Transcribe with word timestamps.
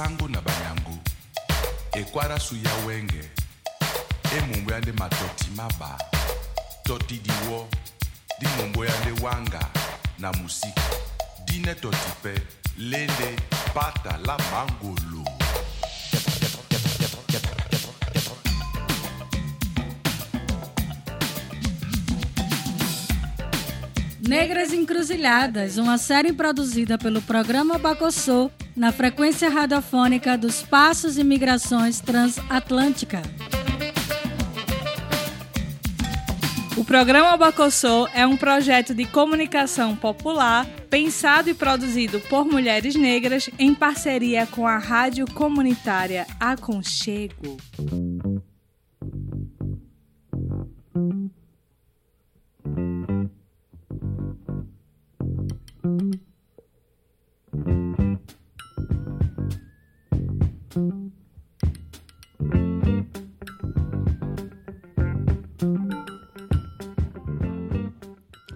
basango 0.00 0.28
na 0.28 0.40
banyangu. 0.40 0.98
Ekwarasu 1.92 2.54
ya 2.56 2.86
wenge. 2.86 3.30
Emumbu 4.38 4.70
yande 4.70 4.92
matoti 4.92 5.50
maba. 5.56 5.98
Toti 6.84 7.20
diwo 7.20 7.68
di 8.40 8.46
mumbu 8.56 8.80
wanga 9.22 9.60
na 10.18 10.32
musiki. 10.32 10.80
Dine 11.44 11.74
toti 11.74 12.12
pe 12.22 12.34
lende 12.78 13.36
pata 13.74 14.18
la 14.24 14.38
mangolo. 14.50 15.24
Negras 24.20 24.72
Encruzilhadas, 24.72 25.76
uma 25.76 25.98
série 25.98 26.32
produzida 26.32 26.96
pelo 26.96 27.20
programa 27.20 27.78
Bacossô 27.78 28.50
na 28.76 28.92
frequência 28.92 29.48
radiofônica 29.48 30.36
dos 30.36 30.62
Passos 30.62 31.18
e 31.18 31.24
Migrações 31.24 32.00
Transatlântica. 32.00 33.22
O 36.76 36.84
programa 36.84 37.36
Bacossô 37.36 38.08
é 38.14 38.26
um 38.26 38.36
projeto 38.36 38.94
de 38.94 39.04
comunicação 39.04 39.94
popular 39.94 40.66
pensado 40.88 41.50
e 41.50 41.54
produzido 41.54 42.18
por 42.20 42.44
mulheres 42.44 42.94
negras 42.94 43.50
em 43.58 43.74
parceria 43.74 44.46
com 44.46 44.66
a 44.66 44.78
rádio 44.78 45.26
comunitária 45.32 46.26
Aconchego. 46.40 47.58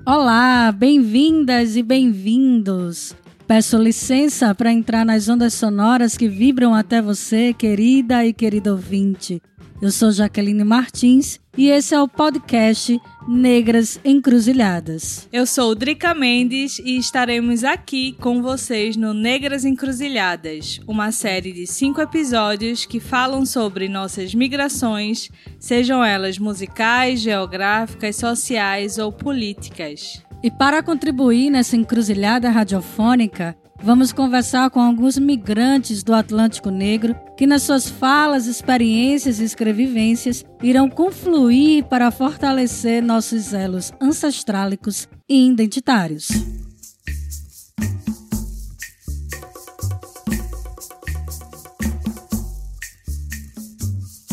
Olá, 0.07 0.70
bem-vindas 0.70 1.75
e 1.75 1.83
bem-vindos. 1.83 3.17
Peço 3.48 3.77
licença 3.77 4.55
para 4.55 4.73
entrar 4.73 5.05
nas 5.05 5.29
ondas 5.29 5.55
sonoras 5.55 6.17
que 6.17 6.29
vibram 6.29 6.73
até 6.73 7.03
você, 7.03 7.53
querida 7.53 8.25
e 8.25 8.33
querido 8.33 8.70
ouvinte. 8.70 9.42
Eu 9.83 9.91
sou 9.91 10.12
Jaqueline 10.12 10.64
Martins 10.64 11.41
e 11.56 11.69
esse 11.69 11.94
é 11.94 12.00
o 12.00 12.08
podcast 12.08 13.00
Negras 13.28 14.00
Encruzilhadas. 14.05 15.28
Eu 15.33 15.47
sou 15.47 15.75
Drica 15.75 16.14
Mendes 16.14 16.78
e 16.78 16.97
estaremos 16.97 17.64
aqui 17.64 18.12
com 18.20 18.41
vocês 18.41 18.97
no 18.97 19.12
Negras 19.12 19.64
Encruzilhadas, 19.64 20.80
uma 20.86 21.11
série 21.11 21.52
de 21.52 21.67
cinco 21.67 22.00
episódios 22.00 22.86
que 22.86 23.00
falam 23.00 23.45
sobre 23.45 23.89
nossas 23.89 24.34
migrações, 24.34 25.28
sejam 25.58 26.05
elas 26.05 26.39
musicais, 26.39 27.20
geográficas, 27.20 28.17
sociais 28.17 28.97
ou 28.98 29.12
políticas. 29.12 30.22
E 30.42 30.50
para 30.50 30.83
contribuir 30.83 31.50
nessa 31.50 31.77
encruzilhada 31.77 32.48
radiofônica, 32.48 33.56
Vamos 33.83 34.12
conversar 34.12 34.70
com 34.70 34.80
alguns 34.80 35.19
migrantes 35.19 36.03
do 36.03 36.14
Atlântico 36.14 36.70
Negro 36.70 37.14
que, 37.36 37.47
nas 37.47 37.62
suas 37.62 37.89
falas, 37.89 38.47
experiências 38.47 39.41
e 39.41 39.44
escrevivências, 39.44 40.44
irão 40.62 40.89
confluir 40.89 41.84
para 41.84 42.11
fortalecer 42.11 43.02
nossos 43.02 43.52
elos 43.52 43.92
ancestrálicos 44.00 45.08
e 45.28 45.47
identitários. 45.47 46.28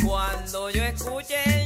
Cuando 0.02 0.70
yo 0.70 0.84
escuche 0.84 1.62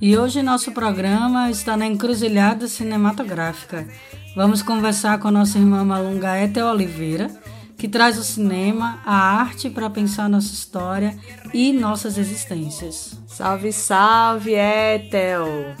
E 0.00 0.18
hoje 0.18 0.42
nosso 0.42 0.70
programa 0.72 1.50
está 1.50 1.78
na 1.78 1.86
encruzilhada 1.86 2.68
cinematográfica. 2.68 3.88
Vamos 4.36 4.62
conversar 4.62 5.18
com 5.18 5.28
a 5.28 5.30
nossa 5.30 5.56
irmã 5.56 5.82
Malunga 5.82 6.38
Ethel 6.42 6.66
Oliveira, 6.66 7.30
que 7.78 7.88
traz 7.88 8.18
o 8.18 8.22
cinema, 8.22 9.00
a 9.06 9.14
arte 9.14 9.70
para 9.70 9.88
pensar 9.88 10.28
nossa 10.28 10.52
história 10.52 11.16
e 11.54 11.72
nossas 11.72 12.18
existências. 12.18 13.18
Salve, 13.26 13.72
salve, 13.72 14.52
Ethel! 14.52 15.74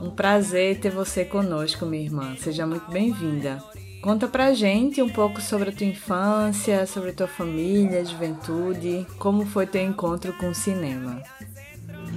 Um 0.00 0.10
prazer 0.10 0.78
ter 0.78 0.90
você 0.90 1.24
conosco, 1.24 1.86
minha 1.86 2.04
irmã. 2.04 2.36
Seja 2.36 2.66
muito 2.68 2.88
bem-vinda. 2.88 3.60
Conta 4.00 4.28
pra 4.28 4.54
gente 4.54 5.02
um 5.02 5.08
pouco 5.08 5.40
sobre 5.40 5.70
a 5.70 5.72
tua 5.72 5.88
infância, 5.88 6.86
sobre 6.86 7.10
a 7.10 7.14
tua 7.14 7.26
família, 7.26 8.04
juventude, 8.04 9.04
como 9.18 9.44
foi 9.44 9.66
teu 9.66 9.82
encontro 9.82 10.32
com 10.34 10.50
o 10.50 10.54
cinema. 10.54 11.20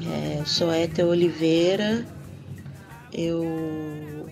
É, 0.07 0.45
sou 0.45 0.73
Ethel 0.73 1.07
Oliveira. 1.07 2.05
Eu 3.11 4.29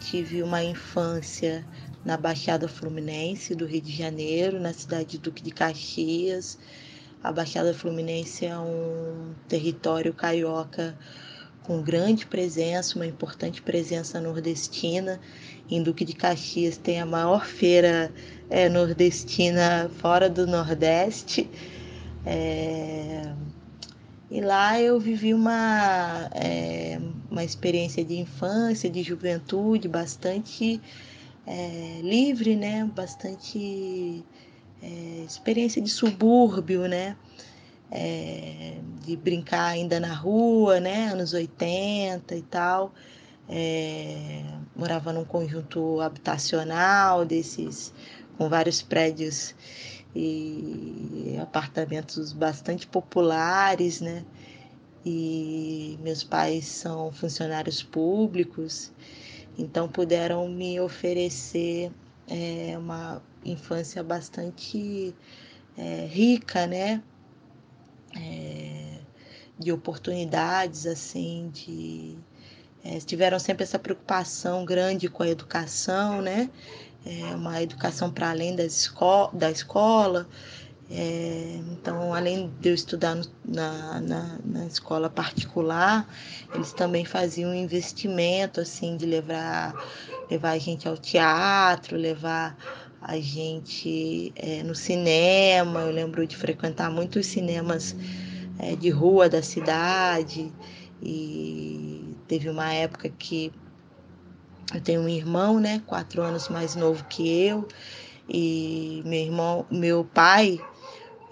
tive 0.00 0.42
uma 0.42 0.62
infância 0.62 1.64
na 2.04 2.16
Baixada 2.16 2.68
Fluminense 2.68 3.54
do 3.54 3.64
Rio 3.64 3.80
de 3.80 3.92
Janeiro, 3.92 4.60
na 4.60 4.72
cidade 4.72 5.10
de 5.10 5.18
Duque 5.18 5.42
de 5.42 5.50
Caxias. 5.50 6.58
A 7.22 7.32
Baixada 7.32 7.72
Fluminense 7.72 8.44
é 8.44 8.58
um 8.58 9.34
território 9.48 10.12
carioca 10.12 10.96
com 11.62 11.82
grande 11.82 12.26
presença, 12.26 12.96
uma 12.96 13.06
importante 13.06 13.62
presença 13.62 14.20
nordestina. 14.20 15.18
Em 15.70 15.82
Duque 15.82 16.04
de 16.04 16.12
Caxias 16.12 16.76
tem 16.76 17.00
a 17.00 17.06
maior 17.06 17.46
feira 17.46 18.12
é, 18.50 18.68
nordestina 18.68 19.90
fora 20.00 20.28
do 20.28 20.46
Nordeste. 20.46 21.48
É, 22.26 23.32
e 24.30 24.40
lá 24.42 24.80
eu 24.80 25.00
vivi 25.00 25.32
uma, 25.32 26.28
é, 26.34 27.00
uma 27.30 27.42
experiência 27.42 28.04
de 28.04 28.18
infância, 28.18 28.90
de 28.90 29.02
juventude 29.02 29.88
bastante 29.88 30.80
é, 31.46 32.00
livre, 32.02 32.54
né? 32.54 32.84
Bastante 32.94 34.22
é, 34.82 35.24
experiência 35.26 35.80
de 35.80 35.88
subúrbio, 35.88 36.86
né? 36.86 37.16
É, 37.90 38.76
de 39.02 39.16
brincar 39.16 39.68
ainda 39.68 39.98
na 39.98 40.12
rua, 40.12 40.78
né? 40.78 41.06
Anos 41.06 41.32
80 41.32 42.34
e 42.36 42.42
tal. 42.42 42.92
É, 43.48 44.42
morava 44.76 45.10
num 45.10 45.24
conjunto 45.24 46.02
habitacional 46.02 47.24
desses 47.24 47.94
com 48.36 48.46
vários 48.46 48.82
prédios 48.82 49.54
e 50.14 51.36
apartamentos 51.40 52.32
bastante 52.32 52.86
populares, 52.86 54.00
né? 54.00 54.24
E 55.04 55.98
meus 56.02 56.24
pais 56.24 56.66
são 56.66 57.12
funcionários 57.12 57.82
públicos, 57.82 58.92
então 59.56 59.88
puderam 59.88 60.48
me 60.48 60.80
oferecer 60.80 61.90
é, 62.28 62.76
uma 62.76 63.22
infância 63.44 64.02
bastante 64.02 65.14
é, 65.76 66.06
rica, 66.06 66.66
né? 66.66 67.02
É, 68.16 68.98
de 69.58 69.72
oportunidades, 69.72 70.86
assim, 70.86 71.50
de 71.52 72.16
é, 72.84 72.98
tiveram 73.00 73.38
sempre 73.38 73.64
essa 73.64 73.78
preocupação 73.78 74.64
grande 74.64 75.08
com 75.08 75.22
a 75.22 75.28
educação, 75.28 76.22
né? 76.22 76.48
É, 77.08 77.34
uma 77.34 77.62
educação 77.62 78.10
para 78.10 78.28
além 78.28 78.54
das 78.54 78.80
esco 78.80 79.30
da 79.32 79.50
escola. 79.50 80.28
É, 80.90 81.58
então, 81.70 82.14
além 82.14 82.50
de 82.60 82.68
eu 82.68 82.74
estudar 82.74 83.14
no, 83.14 83.24
na, 83.44 84.00
na, 84.00 84.38
na, 84.44 84.66
escola 84.66 85.10
particular, 85.10 86.08
eles 86.54 86.72
também 86.72 87.04
faziam 87.04 87.50
um 87.50 87.54
investimento 87.54 88.60
assim 88.60 88.96
de 88.96 89.04
levar, 89.04 89.74
levar 90.30 90.50
a 90.52 90.58
gente 90.58 90.88
ao 90.88 90.96
teatro, 90.96 91.96
levar 91.96 92.56
a 93.02 93.18
gente 93.18 94.32
é, 94.36 94.62
no 94.62 94.74
cinema. 94.74 95.80
Eu 95.80 95.92
lembro 95.92 96.26
de 96.26 96.36
frequentar 96.36 96.90
muitos 96.90 97.26
cinemas 97.26 97.94
é, 98.58 98.74
de 98.74 98.90
rua 98.90 99.28
da 99.28 99.42
cidade. 99.42 100.52
E 101.02 102.14
teve 102.26 102.48
uma 102.48 102.72
época 102.72 103.08
que 103.10 103.52
eu 104.74 104.80
tenho 104.80 105.00
um 105.00 105.08
irmão, 105.08 105.58
né, 105.58 105.82
quatro 105.86 106.22
anos 106.22 106.48
mais 106.48 106.74
novo 106.74 107.04
que 107.04 107.28
eu, 107.28 107.66
e 108.28 109.02
meu 109.04 109.20
irmão, 109.20 109.66
meu 109.70 110.04
pai 110.04 110.60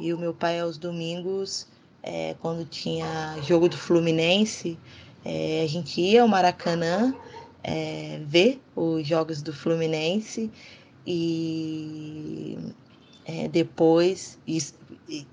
e 0.00 0.12
o 0.12 0.18
meu 0.18 0.32
pai 0.32 0.60
aos 0.60 0.78
domingos, 0.78 1.66
é, 2.02 2.34
quando 2.40 2.64
tinha 2.64 3.36
jogo 3.42 3.68
do 3.68 3.76
Fluminense, 3.76 4.78
é, 5.24 5.62
a 5.62 5.66
gente 5.66 6.00
ia 6.00 6.22
ao 6.22 6.28
Maracanã 6.28 7.14
é, 7.62 8.20
ver 8.24 8.60
os 8.74 9.06
jogos 9.06 9.42
do 9.42 9.52
Fluminense 9.52 10.50
e 11.06 12.56
é, 13.24 13.48
depois 13.48 14.38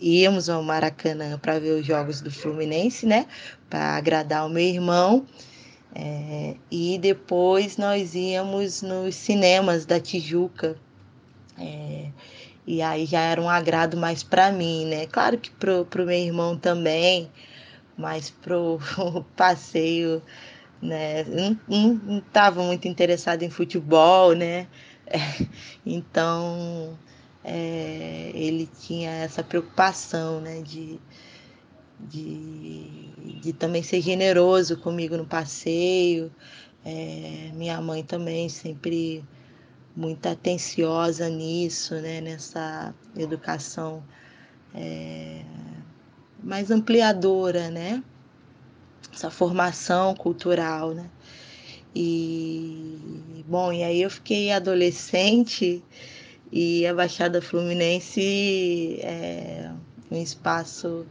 íamos 0.01 0.49
ao 0.49 0.63
Maracanã 0.63 1.37
para 1.37 1.59
ver 1.59 1.79
os 1.79 1.85
jogos 1.85 2.21
do 2.21 2.31
Fluminense, 2.31 3.05
né? 3.05 3.27
Para 3.69 3.95
agradar 3.95 4.45
o 4.45 4.49
meu 4.49 4.63
irmão. 4.63 5.25
É, 5.95 6.55
e 6.71 6.97
depois 6.97 7.77
nós 7.77 8.15
íamos 8.15 8.81
nos 8.81 9.15
cinemas 9.15 9.85
da 9.85 9.99
Tijuca. 9.99 10.75
É, 11.57 12.07
e 12.65 12.81
aí 12.81 13.05
já 13.05 13.19
era 13.19 13.41
um 13.41 13.49
agrado 13.49 13.95
mais 13.97 14.23
para 14.23 14.51
mim, 14.51 14.85
né? 14.85 15.05
Claro 15.07 15.37
que 15.37 15.51
pro, 15.51 15.85
pro 15.85 16.05
meu 16.05 16.17
irmão 16.17 16.57
também, 16.57 17.29
mas 17.97 18.29
pro 18.31 18.79
passeio, 19.35 20.21
né? 20.81 21.23
Não 21.67 22.17
estava 22.17 22.63
muito 22.63 22.87
interessado 22.87 23.43
em 23.43 23.49
futebol, 23.49 24.33
né? 24.33 24.67
É, 25.05 25.45
então 25.85 26.97
é, 27.43 28.31
ele 28.33 28.67
tinha 28.79 29.11
essa 29.11 29.43
preocupação, 29.43 30.41
né? 30.41 30.61
De, 30.61 30.99
de, 31.99 33.09
de 33.41 33.53
também 33.53 33.83
ser 33.83 34.01
generoso 34.01 34.77
comigo 34.77 35.17
no 35.17 35.25
passeio. 35.25 36.31
É, 36.85 37.51
minha 37.53 37.79
mãe 37.81 38.03
também 38.03 38.49
sempre 38.49 39.23
muito 39.95 40.25
atenciosa 40.27 41.29
nisso, 41.29 41.95
né? 41.95 42.19
Nessa 42.21 42.93
educação 43.15 44.03
é, 44.73 45.41
mais 46.43 46.71
ampliadora, 46.71 47.69
né? 47.69 48.03
Essa 49.13 49.29
formação 49.29 50.15
cultural, 50.15 50.93
né? 50.93 51.09
E 51.95 53.43
bom, 53.47 53.71
e 53.71 53.83
aí 53.83 54.01
eu 54.01 54.09
fiquei 54.09 54.51
adolescente 54.51 55.83
e 56.51 56.87
a 56.87 56.93
Baixada 56.93 57.41
Fluminense 57.41 58.99
é 59.01 59.71
um 60.09 60.21
espaço 60.21 61.05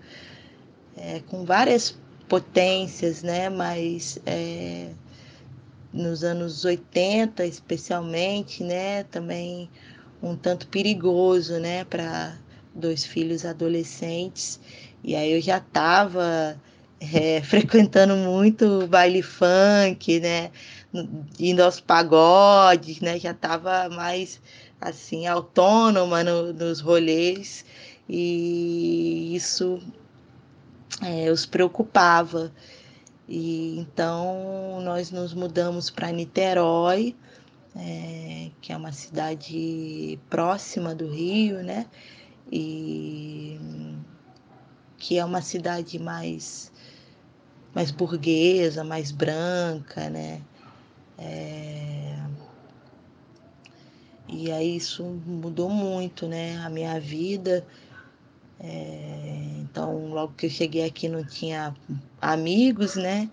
é, 1.02 1.20
com 1.28 1.44
várias 1.44 1.98
potências, 2.28 3.22
né? 3.22 3.48
Mas 3.48 4.18
é, 4.24 4.90
nos 5.92 6.22
anos 6.22 6.64
80, 6.64 7.44
especialmente, 7.44 8.62
né? 8.62 9.02
Também 9.04 9.68
um 10.22 10.36
tanto 10.36 10.68
perigoso, 10.68 11.58
né? 11.58 11.84
Para 11.84 12.38
dois 12.74 13.04
filhos 13.04 13.44
adolescentes. 13.44 14.60
E 15.02 15.16
aí 15.16 15.32
eu 15.32 15.40
já 15.40 15.58
estava 15.58 16.56
é, 17.00 17.42
frequentando 17.42 18.14
muito 18.16 18.86
baile 18.86 19.22
funk, 19.22 20.20
né? 20.20 20.52
Indo 21.38 21.64
aos 21.64 21.80
pagodes, 21.80 23.00
né? 23.00 23.18
Já 23.18 23.32
estava 23.32 23.88
mais 23.88 24.40
assim 24.80 25.26
autônoma 25.26 26.22
no, 26.22 26.52
nos 26.52 26.80
rolês 26.80 27.64
e 28.08 29.34
isso 29.34 29.80
é, 31.02 31.30
os 31.30 31.44
preocupava. 31.44 32.52
E 33.28 33.78
então 33.78 34.80
nós 34.82 35.10
nos 35.10 35.32
mudamos 35.34 35.90
para 35.90 36.10
Niterói, 36.10 37.16
é, 37.76 38.50
que 38.60 38.72
é 38.72 38.76
uma 38.76 38.92
cidade 38.92 40.18
próxima 40.28 40.94
do 40.94 41.08
Rio, 41.08 41.62
né? 41.62 41.86
E 42.50 43.58
que 44.98 45.18
é 45.18 45.24
uma 45.24 45.42
cidade 45.42 45.98
mais 45.98 46.70
mais 47.74 47.90
burguesa, 47.90 48.84
mais 48.84 49.10
branca, 49.10 50.10
né? 50.10 50.42
É... 51.18 52.18
E 54.28 54.50
aí 54.50 54.76
isso 54.76 55.04
mudou 55.04 55.68
muito, 55.68 56.26
né? 56.26 56.58
A 56.58 56.68
minha 56.68 56.98
vida. 57.00 57.66
É, 58.62 59.58
então, 59.58 60.08
logo 60.08 60.34
que 60.34 60.46
eu 60.46 60.50
cheguei 60.50 60.84
aqui 60.84 61.08
não 61.08 61.24
tinha 61.24 61.74
amigos, 62.20 62.94
né? 62.94 63.28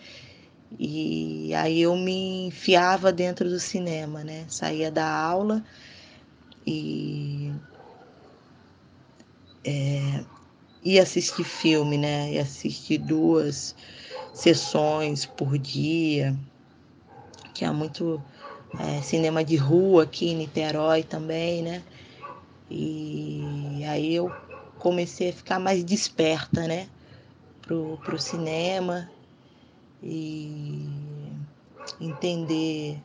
E 0.79 1.53
aí 1.53 1.81
eu 1.81 1.95
me 1.95 2.47
enfiava 2.47 3.11
dentro 3.11 3.49
do 3.49 3.59
cinema, 3.59 4.23
né? 4.23 4.45
Saía 4.49 4.91
da 4.91 5.07
aula 5.07 5.63
e 6.65 7.51
é, 9.63 10.23
ia 10.83 11.03
assistir 11.03 11.43
filme, 11.43 11.97
né? 11.97 12.33
Ia 12.33 12.41
assistir 12.41 12.97
duas 12.97 13.75
sessões 14.33 15.25
por 15.25 15.57
dia. 15.57 16.35
Tinha 17.53 17.73
muito 17.73 18.21
é, 18.79 19.01
cinema 19.01 19.43
de 19.43 19.55
rua 19.55 20.03
aqui 20.03 20.29
em 20.29 20.35
Niterói 20.35 21.03
também, 21.03 21.61
né? 21.61 21.83
E 22.69 23.83
aí 23.85 24.13
eu 24.13 24.31
comecei 24.79 25.29
a 25.29 25.33
ficar 25.33 25.59
mais 25.59 25.83
desperta, 25.83 26.67
né? 26.67 26.87
Pro, 27.61 27.99
pro 28.03 28.17
cinema 28.17 29.11
e 30.01 30.89
entender 32.01 32.97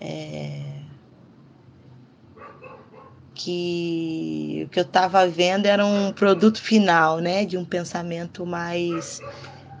é, 0.00 0.62
que 3.34 4.62
o 4.66 4.68
que 4.70 4.78
eu 4.78 4.84
estava 4.84 5.26
vendo 5.26 5.66
era 5.66 5.84
um 5.84 6.12
produto 6.12 6.62
final, 6.62 7.18
né? 7.18 7.44
De 7.44 7.58
um 7.58 7.64
pensamento 7.64 8.46
mais, 8.46 9.20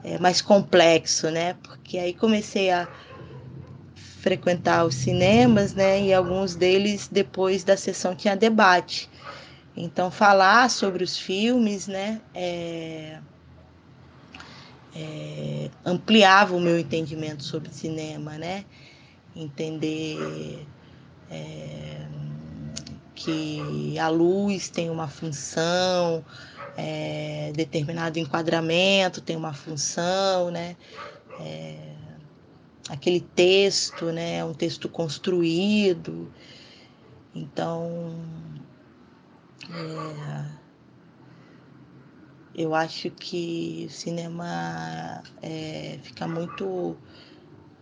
é, 0.02 0.18
mais 0.18 0.42
complexo, 0.42 1.30
né? 1.30 1.54
Porque 1.62 1.96
aí 1.96 2.12
comecei 2.12 2.70
a 2.70 2.88
frequentar 3.94 4.84
os 4.84 4.94
cinemas, 4.94 5.74
né? 5.74 6.02
E 6.02 6.12
alguns 6.12 6.56
deles, 6.56 7.08
depois 7.10 7.62
da 7.62 7.76
sessão, 7.76 8.14
tinha 8.14 8.36
debate. 8.36 9.08
Então, 9.76 10.10
falar 10.10 10.70
sobre 10.70 11.02
os 11.02 11.16
filmes, 11.16 11.88
né, 11.88 12.20
é, 12.32 13.18
é, 14.94 15.70
ampliava 15.84 16.54
o 16.54 16.60
meu 16.60 16.78
entendimento 16.78 17.42
sobre 17.42 17.70
cinema, 17.70 18.38
né? 18.38 18.64
Entender 19.34 20.64
é, 21.28 22.06
que 23.14 23.98
a 23.98 24.08
luz 24.08 24.68
tem 24.68 24.88
uma 24.88 25.08
função, 25.08 26.24
é, 26.76 27.52
determinado 27.54 28.18
enquadramento 28.18 29.20
tem 29.20 29.36
uma 29.36 29.52
função, 29.52 30.50
né? 30.50 30.76
É, 31.40 31.76
aquele 32.88 33.20
texto, 33.20 34.06
né? 34.06 34.44
Um 34.44 34.54
texto 34.54 34.88
construído. 34.88 36.32
Então, 37.34 38.14
é, 39.70 40.64
eu 42.54 42.74
acho 42.74 43.10
que 43.10 43.86
o 43.88 43.90
cinema 43.90 45.22
é, 45.42 45.98
fica 46.02 46.28
muito 46.28 46.96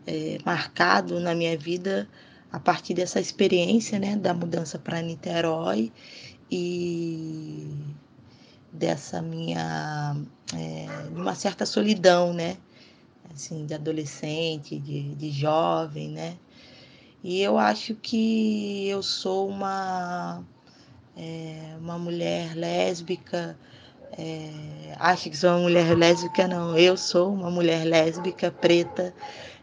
é, 0.07 0.39
marcado 0.45 1.21
na 1.21 1.35
minha 1.35 1.57
vida 1.59 2.09
a 2.51 2.59
partir 2.59 2.95
dessa 2.95 3.21
experiência 3.21 3.99
né, 3.99 4.17
da 4.17 4.33
mudança 4.33 4.79
para 4.79 5.03
Niterói 5.03 5.93
e 6.51 7.77
dessa 8.73 9.21
minha 9.21 10.17
é, 10.55 10.87
uma 11.11 11.35
certa 11.35 11.67
solidão 11.67 12.33
né 12.33 12.57
assim 13.35 13.67
de 13.67 13.75
adolescente 13.75 14.79
de, 14.79 15.15
de 15.15 15.31
jovem 15.31 16.11
né. 16.11 16.37
E 17.25 17.41
eu 17.41 17.57
acho 17.57 17.95
que 17.95 18.89
eu 18.89 19.03
sou 19.03 19.49
uma 19.49 20.43
é, 21.16 21.75
uma 21.78 21.99
mulher 21.99 22.54
lésbica. 22.54 23.57
É, 24.19 24.95
acho 24.99 25.31
que 25.31 25.37
sou 25.37 25.50
uma 25.50 25.61
mulher 25.61 25.97
lésbica, 25.97 26.47
não. 26.47 26.76
Eu 26.76 26.97
sou 26.97 27.33
uma 27.33 27.50
mulher 27.50 27.85
lésbica, 27.85 28.50
preta, 28.50 29.14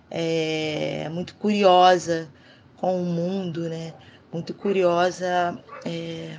é, 0.09 1.07
muito 1.09 1.35
curiosa 1.35 2.29
com 2.77 3.01
o 3.01 3.05
mundo, 3.05 3.69
né? 3.69 3.93
muito 4.31 4.53
curiosa 4.53 5.59
é, 5.85 6.37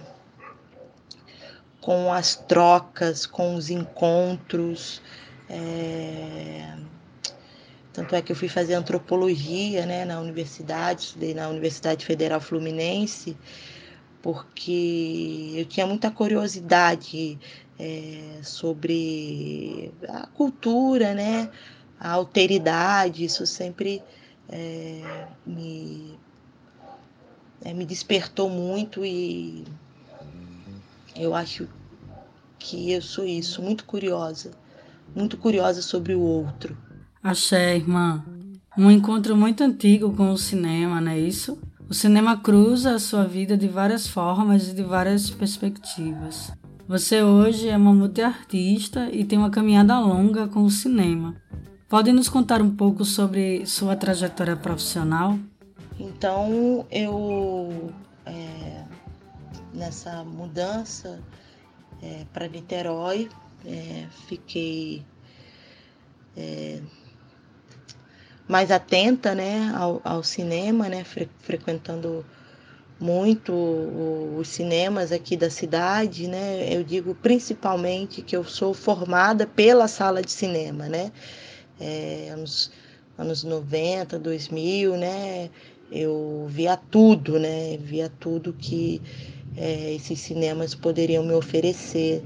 com 1.80 2.12
as 2.12 2.36
trocas, 2.36 3.26
com 3.26 3.54
os 3.54 3.70
encontros. 3.70 5.02
É, 5.48 6.76
tanto 7.92 8.14
é 8.14 8.22
que 8.22 8.30
eu 8.30 8.36
fui 8.36 8.48
fazer 8.48 8.74
antropologia 8.74 9.84
né, 9.84 10.04
na 10.04 10.20
universidade, 10.20 11.02
estudei 11.02 11.34
na 11.34 11.48
Universidade 11.48 12.06
Federal 12.06 12.40
Fluminense, 12.40 13.36
porque 14.22 15.52
eu 15.56 15.64
tinha 15.64 15.86
muita 15.86 16.10
curiosidade 16.10 17.38
é, 17.78 18.40
sobre 18.42 19.92
a 20.08 20.26
cultura, 20.26 21.14
né, 21.14 21.50
a 21.98 22.12
alteridade, 22.12 23.24
isso 23.24 23.46
sempre 23.46 24.02
é, 24.48 25.26
me, 25.46 26.18
é, 27.62 27.72
me 27.72 27.86
despertou 27.86 28.48
muito 28.50 29.04
e 29.04 29.64
eu 31.16 31.34
acho 31.34 31.68
que 32.58 32.92
eu 32.92 33.02
sou 33.02 33.24
isso, 33.24 33.62
muito 33.62 33.84
curiosa, 33.84 34.50
muito 35.14 35.36
curiosa 35.38 35.80
sobre 35.82 36.14
o 36.14 36.20
outro. 36.20 36.76
Axé, 37.22 37.76
irmã. 37.76 38.24
Um 38.76 38.90
encontro 38.90 39.36
muito 39.36 39.64
antigo 39.64 40.14
com 40.14 40.30
o 40.30 40.38
cinema, 40.38 41.00
não 41.00 41.12
é 41.12 41.18
isso? 41.18 41.58
O 41.90 41.94
cinema 41.94 42.36
cruza 42.36 42.94
a 42.94 43.00
sua 43.00 43.24
vida 43.24 43.56
de 43.56 43.66
várias 43.66 44.06
formas 44.06 44.68
e 44.68 44.74
de 44.76 44.82
várias 44.84 45.28
perspectivas. 45.28 46.52
Você 46.86 47.20
hoje 47.20 47.68
é 47.68 47.76
uma 47.76 47.92
multiartista 47.92 49.10
e 49.10 49.24
tem 49.24 49.36
uma 49.36 49.50
caminhada 49.50 49.98
longa 49.98 50.46
com 50.46 50.62
o 50.62 50.70
cinema. 50.70 51.34
Pode 51.88 52.12
nos 52.12 52.28
contar 52.28 52.62
um 52.62 52.70
pouco 52.76 53.04
sobre 53.04 53.66
sua 53.66 53.96
trajetória 53.96 54.54
profissional? 54.54 55.36
Então, 55.98 56.86
eu, 56.92 57.92
é, 58.24 58.84
nessa 59.74 60.22
mudança 60.22 61.20
é, 62.00 62.24
para 62.32 62.46
Niterói, 62.46 63.28
é, 63.66 64.06
fiquei 64.28 65.04
é, 66.36 66.80
mais 68.50 68.72
atenta 68.72 69.32
né, 69.32 69.72
ao, 69.76 70.00
ao 70.02 70.24
cinema, 70.24 70.88
né, 70.88 71.04
fre 71.04 71.28
frequentando 71.38 72.26
muito 72.98 73.52
os 74.36 74.48
cinemas 74.48 75.12
aqui 75.12 75.34
da 75.34 75.48
cidade, 75.48 76.28
né? 76.28 76.68
Eu 76.70 76.84
digo 76.84 77.14
principalmente 77.14 78.20
que 78.20 78.36
eu 78.36 78.44
sou 78.44 78.74
formada 78.74 79.46
pela 79.46 79.88
sala 79.88 80.20
de 80.20 80.30
cinema, 80.30 80.86
né? 80.86 81.10
É, 81.80 82.28
anos, 82.30 82.70
anos 83.16 83.42
90, 83.42 84.18
2000, 84.18 84.98
né? 84.98 85.48
Eu 85.90 86.46
via 86.50 86.76
tudo, 86.76 87.38
né? 87.38 87.78
Via 87.78 88.12
tudo 88.20 88.52
que 88.52 89.00
é, 89.56 89.94
esses 89.94 90.20
cinemas 90.20 90.74
poderiam 90.74 91.24
me 91.24 91.32
oferecer. 91.32 92.22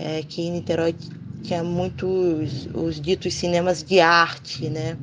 É, 0.00 0.22
que 0.22 0.42
em 0.42 0.50
Niterói 0.50 0.96
tinha 1.44 1.62
muitos 1.62 2.68
os 2.74 3.00
ditos 3.00 3.34
cinemas 3.34 3.84
de 3.84 4.00
arte, 4.00 4.68
né? 4.68 4.96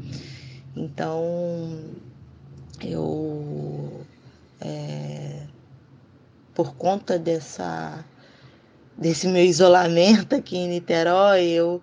Então, 0.75 1.79
eu, 2.84 4.05
é, 4.60 5.44
por 6.53 6.75
conta 6.75 7.17
dessa, 7.17 8.03
desse 8.98 9.27
meu 9.27 9.44
isolamento 9.44 10.36
aqui 10.36 10.58
em 10.58 10.67
Niterói, 10.67 11.44
eu 11.46 11.82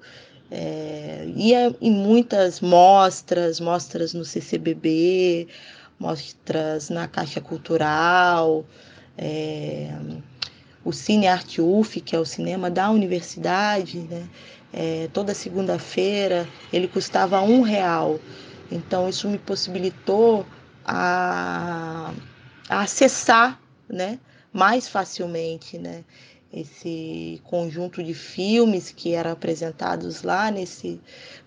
é, 0.50 1.24
ia 1.34 1.74
em 1.80 1.90
muitas 1.90 2.60
mostras, 2.60 3.58
mostras 3.58 4.12
no 4.12 4.24
CCBB, 4.24 5.48
mostras 5.98 6.90
na 6.90 7.08
Caixa 7.08 7.40
Cultural, 7.40 8.62
é, 9.16 9.90
o 10.84 10.92
Cine 10.92 11.28
Arte 11.28 11.62
UF, 11.62 12.00
que 12.02 12.14
é 12.14 12.18
o 12.18 12.24
cinema 12.26 12.70
da 12.70 12.90
universidade, 12.90 14.00
né? 14.00 14.28
É, 14.74 15.08
toda 15.12 15.34
segunda-feira 15.34 16.48
ele 16.72 16.88
custava 16.88 17.40
um 17.40 17.60
real. 17.60 18.18
Então, 18.72 19.08
isso 19.08 19.28
me 19.28 19.38
possibilitou 19.38 20.46
a, 20.84 22.12
a 22.68 22.80
acessar 22.80 23.60
né, 23.88 24.18
mais 24.52 24.88
facilmente 24.88 25.78
né, 25.78 26.04
esse 26.52 27.40
conjunto 27.44 28.02
de 28.02 28.12
filmes 28.12 28.92
que 28.92 29.14
eram 29.14 29.30
apresentados 29.30 30.22
lá 30.22 30.50
nesse, 30.50 31.00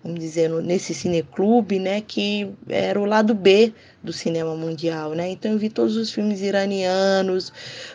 vamos 0.03 0.19
dizer, 0.19 0.49
nesse 0.63 0.95
cineclube, 0.95 1.77
né, 1.77 2.01
que 2.01 2.51
era 2.67 2.99
o 2.99 3.05
lado 3.05 3.35
B 3.35 3.71
do 4.01 4.11
cinema 4.11 4.55
mundial, 4.55 5.11
né? 5.13 5.29
Então 5.29 5.51
eu 5.51 5.59
vi 5.59 5.69
todos 5.69 5.95
os 5.95 6.11
filmes 6.11 6.41
iranianos, 6.41 7.53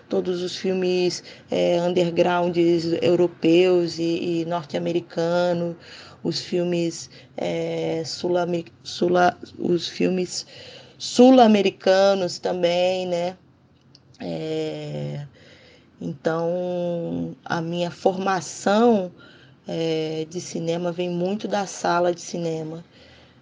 todos 0.08 0.40
os 0.40 0.56
filmes 0.56 1.24
é, 1.50 1.82
undergrounds 1.82 2.84
europeus 3.02 3.98
e, 3.98 4.42
e 4.42 4.44
norte-americanos, 4.44 5.74
os 6.22 6.40
filmes 6.40 7.10
é, 7.36 8.02
sul, 8.04 8.34
sul 8.84 9.12
os 9.58 9.88
filmes 9.88 10.46
sul-americanos 10.96 12.38
também, 12.38 13.06
né? 13.06 13.36
É, 14.20 15.26
então 16.00 17.36
a 17.44 17.60
minha 17.60 17.90
formação 17.90 19.12
é, 19.68 20.26
de 20.28 20.40
cinema 20.40 20.90
vem 20.90 21.10
muito 21.10 21.46
da 21.46 21.66
sala 21.66 22.14
de 22.14 22.20
cinema. 22.20 22.84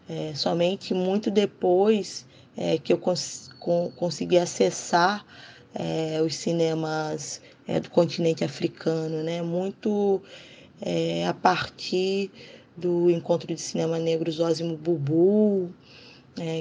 É, 0.08 0.32
somente 0.34 0.94
muito 0.94 1.30
depois 1.30 2.26
é, 2.56 2.78
que 2.78 2.92
eu 2.92 2.98
cons 2.98 3.50
consegui 3.96 4.38
acessar 4.38 5.24
é, 5.74 6.20
os 6.22 6.34
cinemas 6.34 7.42
é, 7.66 7.78
do 7.78 7.90
continente 7.90 8.42
africano, 8.42 9.22
né? 9.22 9.42
Muito 9.42 10.22
é, 10.80 11.26
a 11.26 11.34
partir 11.34 12.30
do 12.76 13.10
Encontro 13.10 13.54
de 13.54 13.60
Cinema 13.60 13.98
Negro 13.98 14.30
Zózimo 14.30 14.76
Bubu, 14.76 15.70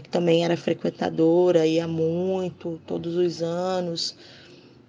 que 0.04 0.10
também 0.10 0.44
era 0.44 0.58
frequentadora, 0.58 1.68
ia 1.68 1.88
muito, 1.88 2.82
todos 2.88 3.16
os 3.16 3.44
anos. 3.44 4.18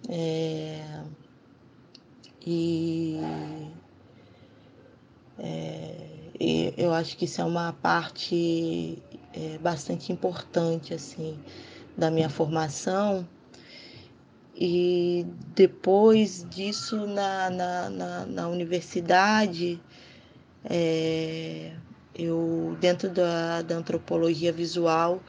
É, 0.09 1.03
e, 2.47 3.21
é, 5.39 5.95
e, 6.41 6.75
eu 6.77 6.93
acho 6.93 7.17
que 7.17 7.27
isso 7.27 7.41
é 7.41 7.45
uma 7.45 7.73
parte 7.75 9.03
é, 9.35 9.59
bastante 9.59 10.13
importante 10.13 10.95
assim 10.95 11.39
da 11.97 12.11
minha 12.11 12.31
formação. 12.31 13.29
E 14.55 15.27
depois 15.55 16.45
disso, 16.51 17.07
na, 17.07 17.51
na, 17.51 17.91
na, 17.91 18.27
na 18.27 18.49
universidade, 18.49 19.81
é, 20.65 21.73
eu, 22.15 22.77
dentro 22.81 23.09
da, 23.09 23.63
da 23.63 23.77
antropologia 23.77 24.53
visual, 24.53 25.23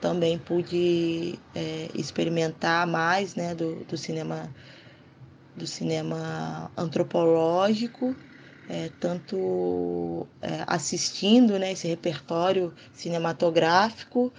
também 0.00 0.38
pude 0.38 1.38
é, 1.54 1.88
experimentar 1.94 2.86
mais 2.86 3.34
né, 3.34 3.54
do, 3.54 3.84
do, 3.84 3.96
cinema 3.96 4.48
do 5.56 5.66
cinema 5.66 6.70
antropológico, 6.76 8.14
é, 8.68 8.90
tanto 9.00 10.26
é, 10.40 10.62
assistindo 10.66 11.58
né, 11.58 11.72
esse 11.72 11.88
repertório 11.88 12.72
cinematográfico, 12.92 14.32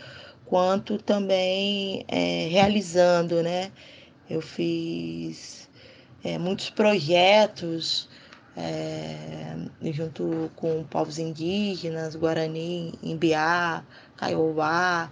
quanto 0.46 0.98
também 0.98 2.06
é, 2.08 2.48
realizando. 2.50 3.44
Né? 3.44 3.72
Eu 4.30 4.42
fiz 4.42 5.70
é, 6.24 6.38
muitos 6.38 6.70
projetos 6.70 8.08
é, 8.56 9.56
junto 9.92 10.52
com 10.56 10.84
povos 10.84 11.18
indígenas, 11.18 12.16
Guarani, 12.16 12.94
Imbiá, 13.02 13.84
Kaiowá, 14.18 15.12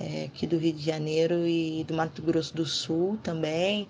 é, 0.00 0.24
aqui 0.26 0.46
do 0.46 0.56
Rio 0.56 0.72
de 0.72 0.84
Janeiro 0.84 1.46
e 1.46 1.82
do 1.84 1.92
Mato 1.92 2.22
Grosso 2.22 2.54
do 2.54 2.64
Sul 2.64 3.18
também. 3.22 3.88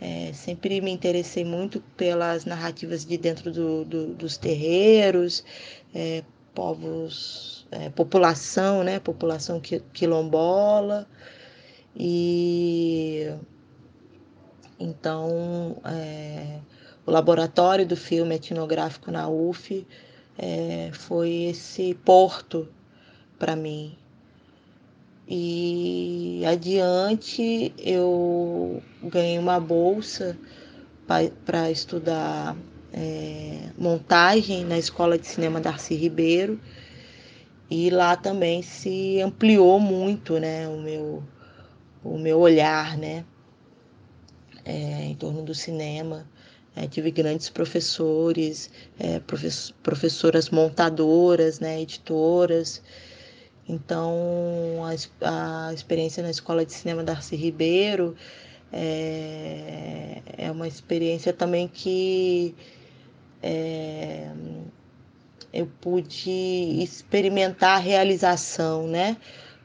É, 0.00 0.32
sempre 0.32 0.80
me 0.80 0.90
interessei 0.90 1.44
muito 1.44 1.80
pelas 1.96 2.44
narrativas 2.44 3.04
de 3.04 3.16
dentro 3.16 3.52
do, 3.52 3.84
do, 3.84 4.14
dos 4.14 4.36
terreiros, 4.36 5.44
é, 5.94 6.24
povos, 6.52 7.66
é, 7.70 7.88
população, 7.90 8.82
né, 8.82 8.98
população 8.98 9.60
quilombola. 9.60 11.06
E 11.94 13.32
então 14.78 15.80
o 17.06 17.10
laboratório 17.10 17.86
do 17.86 17.96
filme 17.96 18.34
etnográfico 18.34 19.10
na 19.10 19.28
UF 19.28 19.86
foi 20.92 21.44
esse 21.44 21.94
porto 21.94 22.68
para 23.38 23.56
mim. 23.56 23.96
E 25.28 26.42
adiante 26.46 27.72
eu 27.78 28.82
ganhei 29.02 29.38
uma 29.38 29.58
bolsa 29.58 30.38
para 31.44 31.70
estudar 31.70 32.56
é, 32.92 33.70
montagem 33.76 34.64
na 34.64 34.78
Escola 34.78 35.18
de 35.18 35.26
Cinema 35.26 35.60
Darcy 35.60 35.94
Ribeiro 35.94 36.60
e 37.68 37.90
lá 37.90 38.16
também 38.16 38.62
se 38.62 39.20
ampliou 39.20 39.80
muito 39.80 40.38
né, 40.38 40.68
o, 40.68 40.80
meu, 40.80 41.22
o 42.04 42.18
meu 42.18 42.38
olhar, 42.38 42.96
né? 42.96 43.24
é, 44.66 45.04
em 45.04 45.14
torno 45.14 45.42
do 45.42 45.54
cinema. 45.54 46.26
É, 46.74 46.86
tive 46.86 47.10
grandes 47.10 47.48
professores, 47.48 48.70
é, 48.98 49.18
profess 49.20 49.72
professoras 49.82 50.50
montadoras, 50.50 51.60
né, 51.60 51.80
editoras. 51.80 52.82
Então, 53.68 54.82
a, 54.84 55.68
a, 55.68 55.74
experiência 55.74 56.22
na 56.22 56.30
Escola 56.30 56.64
de 56.64 56.72
Cinema 56.72 57.02
Darcy 57.02 57.34
Ribeiro 57.34 58.16
é, 58.72 60.22
é 60.38 60.50
uma 60.50 60.68
experiência 60.68 61.32
também 61.32 61.66
que 61.66 62.54
é, 63.42 64.30
eu 65.52 65.66
pude 65.80 66.30
experimentar 66.82 67.76
a 67.76 67.80
realização, 67.80 68.86
né? 68.86 69.16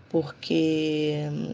Porque 0.10 1.14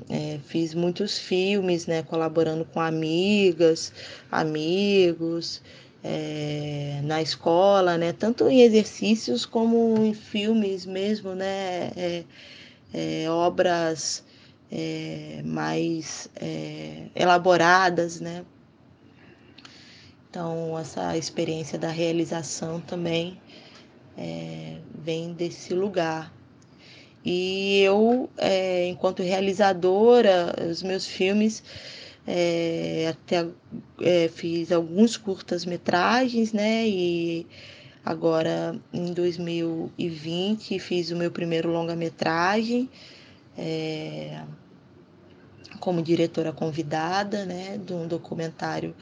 é, 0.09 0.39
fiz 0.45 0.73
muitos 0.73 1.19
filmes, 1.19 1.85
né? 1.85 2.01
Colaborando 2.03 2.63
com 2.65 2.79
amigas, 2.79 3.91
amigos, 4.31 5.61
é, 6.09 7.01
na 7.03 7.21
escola, 7.21 7.97
né? 7.97 8.13
Tanto 8.13 8.47
em 8.47 8.61
exercícios 8.61 9.45
como 9.45 10.01
em 10.01 10.13
filmes 10.13 10.85
mesmo, 10.85 11.35
né? 11.35 11.91
É, 11.97 12.23
é 12.93 13.29
obras 13.29 14.23
mais 15.45 16.29
elaboradas, 17.15 18.19
né? 18.21 18.45
Então, 20.29 20.77
essa 20.77 21.17
experiência 21.17 21.79
da 21.79 21.89
realização 21.89 22.81
também 22.81 23.39
vem 24.93 25.33
desse 25.33 25.73
lugar. 25.73 26.33
E 27.23 27.81
eu, 27.81 28.29
enquanto 28.89 29.23
realizadora, 29.23 30.53
os 30.69 30.83
meus 30.83 31.05
filmes, 31.05 31.63
é, 32.27 33.07
até 33.09 33.47
é, 34.01 34.27
fiz 34.27 34.71
alguns 34.73 35.15
curtas-metragens, 35.15 36.51
né? 36.51 36.85
E 36.85 37.47
agora 38.03 38.77
em 38.93 39.13
2020 39.13 40.77
fiz 40.77 41.09
o 41.09 41.15
meu 41.15 41.31
primeiro 41.31 41.71
longa-metragem 41.71 42.89
é, 43.57 44.43
como 45.79 46.01
diretora 46.01 46.51
convidada, 46.51 47.45
né? 47.45 47.77
De 47.77 47.93
um 47.93 48.05
documentário 48.05 48.93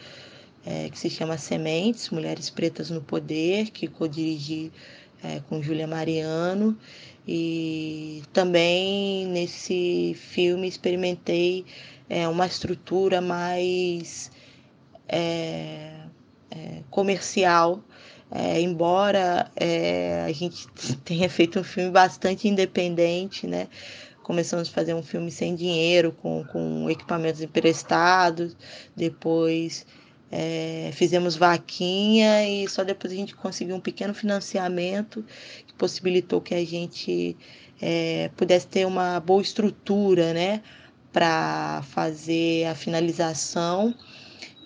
é, 0.63 0.89
que 0.89 0.97
se 0.97 1.09
chama 1.09 1.37
Sementes, 1.37 2.11
Mulheres 2.11 2.51
Pretas 2.51 2.91
no 2.91 3.01
Poder, 3.01 3.71
que 3.71 3.87
co-dirigi 3.87 4.71
é, 5.23 5.39
com 5.49 5.63
Júlia 5.63 5.87
Mariano. 5.87 6.77
E 7.27 8.21
também 8.31 9.25
nesse 9.25 10.15
filme 10.15 10.67
experimentei 10.67 11.65
é, 12.09 12.27
uma 12.27 12.45
estrutura 12.45 13.21
mais 13.21 14.31
é, 15.07 15.91
é, 16.51 16.81
comercial, 16.89 17.83
é, 18.31 18.59
embora 18.59 19.51
é, 19.55 20.23
a 20.27 20.31
gente 20.31 20.67
tenha 21.03 21.29
feito 21.29 21.59
um 21.59 21.63
filme 21.63 21.91
bastante 21.91 22.47
independente, 22.47 23.47
né? 23.47 23.67
Começamos 24.23 24.69
a 24.69 24.71
fazer 24.71 24.95
um 24.95 25.03
filme 25.03 25.29
sem 25.29 25.53
dinheiro, 25.53 26.11
com, 26.11 26.43
com 26.45 26.89
equipamentos 26.89 27.41
emprestados, 27.41 28.57
depois 28.95 29.85
é, 30.31 30.89
fizemos 30.93 31.35
vaquinha 31.35 32.47
e 32.47 32.67
só 32.67 32.83
depois 32.83 33.13
a 33.13 33.15
gente 33.15 33.35
conseguiu 33.35 33.75
um 33.75 33.79
pequeno 33.79 34.13
financiamento 34.13 35.23
que 35.67 35.73
possibilitou 35.75 36.41
que 36.41 36.55
a 36.55 36.65
gente 36.65 37.37
é, 37.79 38.31
pudesse 38.35 38.67
ter 38.67 38.85
uma 38.87 39.19
boa 39.19 39.41
estrutura, 39.41 40.33
né, 40.33 40.63
para 41.15 41.81
fazer 41.91 42.65
a 42.65 42.75
finalização 42.75 43.95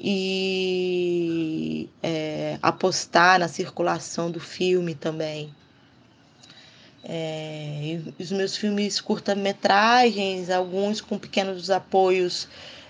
e 0.02 1.88
é, 2.02 2.58
apostar 2.60 3.38
na 3.38 3.48
circulação 3.48 4.32
do 4.32 4.40
filme 4.40 4.96
também. 4.96 5.54
É, 7.04 8.00
os 8.18 8.32
meus 8.32 8.58
filmes 8.58 9.00
curta-metragens, 9.00 10.50
alguns 10.50 11.02
com 11.02 11.20
pequenos 11.20 11.70
apoios 11.70 12.48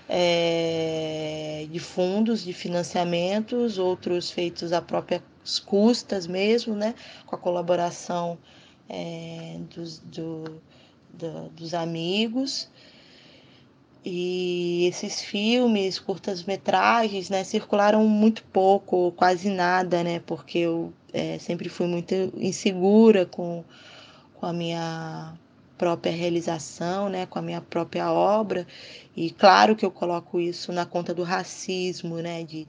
é, 0.08 1.66
de 1.70 1.78
fundos, 1.78 2.42
de 2.42 2.54
financiamentos, 2.54 3.76
outros 3.76 4.30
feitos 4.30 4.72
a 4.72 4.80
próprias 4.80 5.20
custas 5.66 6.26
mesmo, 6.26 6.74
né, 6.74 6.94
com 7.26 7.36
a 7.36 7.38
colaboração 7.38 8.38
é, 8.88 9.58
dos, 9.74 9.98
do, 9.98 10.62
do, 11.12 11.50
dos 11.50 11.74
amigos. 11.74 12.70
E 14.04 14.86
esses 14.86 15.20
filmes, 15.20 15.98
curtas-metragens, 15.98 17.28
né, 17.28 17.44
circularam 17.44 18.06
muito 18.06 18.42
pouco, 18.44 19.12
quase 19.12 19.50
nada, 19.50 20.02
né, 20.02 20.20
porque 20.24 20.58
eu 20.58 20.92
é, 21.12 21.38
sempre 21.38 21.68
fui 21.68 21.86
muito 21.86 22.14
insegura 22.36 23.26
com, 23.26 23.62
com 24.34 24.46
a 24.46 24.52
minha 24.52 25.34
própria 25.76 26.12
realização, 26.12 27.08
né, 27.08 27.26
com 27.26 27.38
a 27.38 27.42
minha 27.42 27.60
própria 27.60 28.10
obra. 28.10 28.66
E 29.14 29.30
claro 29.30 29.76
que 29.76 29.84
eu 29.84 29.90
coloco 29.90 30.40
isso 30.40 30.72
na 30.72 30.86
conta 30.86 31.12
do 31.12 31.22
racismo, 31.22 32.16
né, 32.16 32.42
de, 32.42 32.66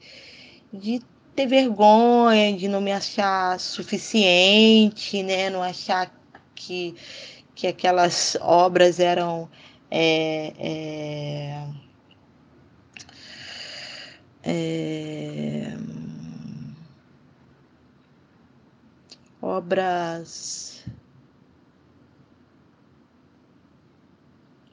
de 0.74 1.02
ter 1.36 1.46
vergonha, 1.46 2.56
de 2.56 2.68
não 2.68 2.82
me 2.82 2.92
achar 2.92 3.58
suficiente, 3.60 5.24
né, 5.24 5.50
não 5.50 5.64
achar 5.64 6.12
que, 6.54 6.94
que 7.56 7.68
aquelas 7.68 8.38
obras 8.42 9.00
eram 9.00 9.50
é, 9.92 10.54
é, 10.58 11.68
é, 14.44 15.78
obras 19.42 20.84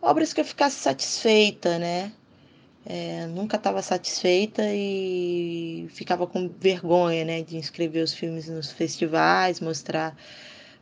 obras 0.00 0.32
que 0.32 0.40
eu 0.40 0.44
ficasse 0.44 0.76
satisfeita, 0.76 1.78
né? 1.78 2.12
É, 2.86 3.26
nunca 3.26 3.56
estava 3.58 3.82
satisfeita 3.82 4.62
e 4.72 5.88
ficava 5.90 6.26
com 6.26 6.48
vergonha, 6.48 7.24
né, 7.24 7.42
de 7.42 7.56
inscrever 7.58 8.02
os 8.02 8.14
filmes 8.14 8.48
nos 8.48 8.70
festivais, 8.72 9.60
mostrar 9.60 10.16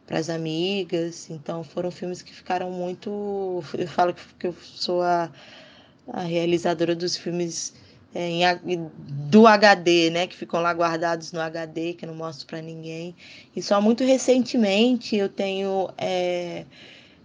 para 0.07 0.19
as 0.19 0.31
amigas. 0.31 1.29
Então 1.31 1.64
foram 1.64 1.90
filmes 1.90 2.23
que 2.23 2.33
ficaram 2.33 2.71
muito. 2.71 3.62
Eu 3.77 3.88
falo 3.88 4.14
que 4.38 4.47
eu 4.47 4.55
sou 4.62 5.03
a, 5.03 5.31
a 6.09 6.23
realizadora 6.23 6.95
dos 6.95 7.16
filmes 7.16 7.75
é, 8.14 8.31
em, 8.31 8.90
do 9.31 9.47
HD, 9.47 10.11
né, 10.11 10.27
que 10.27 10.37
ficam 10.37 10.61
lá 10.61 10.73
guardados 10.73 11.33
no 11.33 11.40
HD, 11.40 11.92
que 11.95 12.05
eu 12.05 12.09
não 12.09 12.16
mostro 12.16 12.47
para 12.47 12.62
ninguém. 12.62 13.14
E 13.55 13.61
só 13.61 13.81
muito 13.81 14.05
recentemente 14.05 15.16
eu 15.16 15.29
tenho 15.29 15.90
é, 15.99 16.64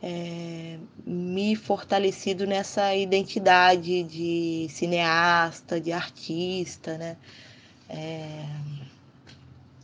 é, 0.03 0.77
me 1.05 1.55
fortalecido 1.55 2.45
nessa 2.45 2.93
identidade 2.95 4.03
de 4.03 4.67
cineasta, 4.69 5.79
de 5.79 5.91
artista, 5.91 6.97
né? 6.97 7.15
É, 7.87 8.45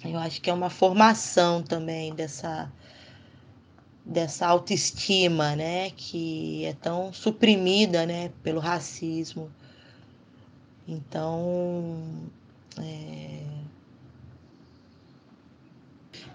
eu 0.03 0.17
acho 0.17 0.41
que 0.41 0.49
é 0.49 0.53
uma 0.53 0.69
formação 0.69 1.61
também 1.61 2.13
dessa 2.13 2.71
dessa 4.07 4.47
autoestima, 4.47 5.55
né, 5.55 5.91
que 5.91 6.63
é 6.65 6.73
tão 6.73 7.11
suprimida, 7.11 8.05
né, 8.05 8.31
pelo 8.41 8.59
racismo. 8.59 9.51
Então, 10.87 12.31
é, 12.79 13.41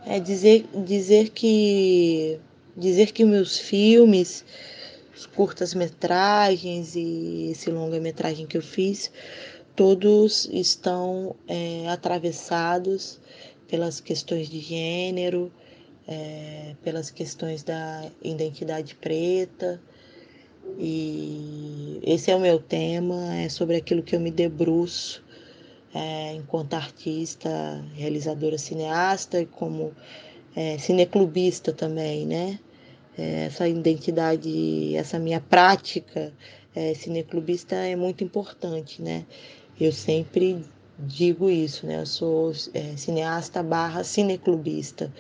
é 0.05 0.21
dizer 0.21 0.67
dizer 0.85 1.31
que 1.31 2.39
dizer 2.77 3.13
que 3.13 3.25
meus 3.25 3.59
filmes, 3.59 4.45
os 5.17 5.25
curtas-metragens 5.25 6.95
e 6.95 7.49
esse 7.53 7.71
longa-metragem 7.71 8.47
que 8.47 8.59
eu 8.59 8.63
fiz, 8.63 9.11
todos 9.75 10.47
estão 10.53 11.35
é, 11.49 11.89
atravessados 11.89 13.19
pelas 13.67 14.01
questões 14.01 14.51
de 14.51 14.61
gênero, 14.61 15.51
é, 16.07 16.75
pelas 16.83 17.11
questões 17.11 17.63
da 17.63 18.11
identidade 18.23 18.95
preta. 18.95 19.81
E 20.79 22.01
esse 22.03 22.31
é 22.31 22.37
o 22.37 22.41
meu 22.41 22.61
tema, 22.61 23.35
é 23.37 23.49
sobre 23.49 23.77
aquilo 23.77 24.03
que 24.03 24.15
eu 24.15 24.21
me 24.21 24.31
debruço 24.31 25.23
é, 25.95 26.35
enquanto 26.35 26.75
artista, 26.75 27.85
realizadora 27.95 28.57
cineasta 28.57 29.41
e 29.41 29.47
como 29.47 29.93
é, 30.57 30.79
cineclubista 30.79 31.73
também, 31.73 32.27
né? 32.27 32.59
É, 33.17 33.45
essa 33.45 33.69
identidade, 33.69 34.97
essa 34.97 35.19
minha 35.19 35.41
prática 35.41 36.33
é, 36.75 36.95
cineclubista 36.95 37.75
é 37.75 37.95
muito 37.95 38.25
importante, 38.25 39.03
né? 39.03 39.27
Eu 39.79 39.93
sempre 39.93 40.65
digo 40.99 41.51
isso, 41.51 41.87
né? 41.87 42.01
Eu 42.01 42.07
sou 42.07 42.53
é, 42.73 42.97
cineasta 42.97 43.63
barra 43.63 44.03
cineclubista, 44.05 45.13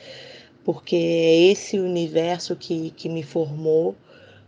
porque 0.65 0.97
é 0.97 1.51
esse 1.51 1.79
universo 1.79 2.57
que, 2.57 2.91
que 2.93 3.09
me 3.09 3.23
formou 3.23 3.97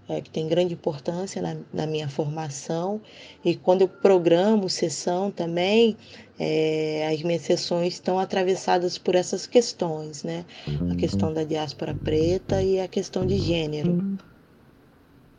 é, 0.09 0.21
que 0.21 0.31
tem 0.31 0.47
grande 0.47 0.75
importância 0.75 1.41
na, 1.41 1.57
na, 1.73 1.87
minha 1.87 2.09
formação. 2.09 3.01
E 3.45 3.55
quando 3.55 3.83
eu 3.83 3.89
programo 3.89 4.69
sessão 4.69 5.31
também, 5.31 5.97
é, 6.39 7.09
as 7.11 7.23
minhas 7.23 7.43
sessões 7.43 7.95
estão 7.95 8.19
atravessadas 8.19 8.99
por 8.99 9.15
essas 9.15 9.47
questões, 9.47 10.23
né? 10.23 10.45
A 10.91 10.95
questão 10.95 11.33
da 11.33 11.45
diáspora 11.45 11.95
preta 11.95 12.63
e 12.63 12.81
a 12.81 12.89
questão 12.89 13.27
de 13.27 13.39
gênero. 13.39 14.19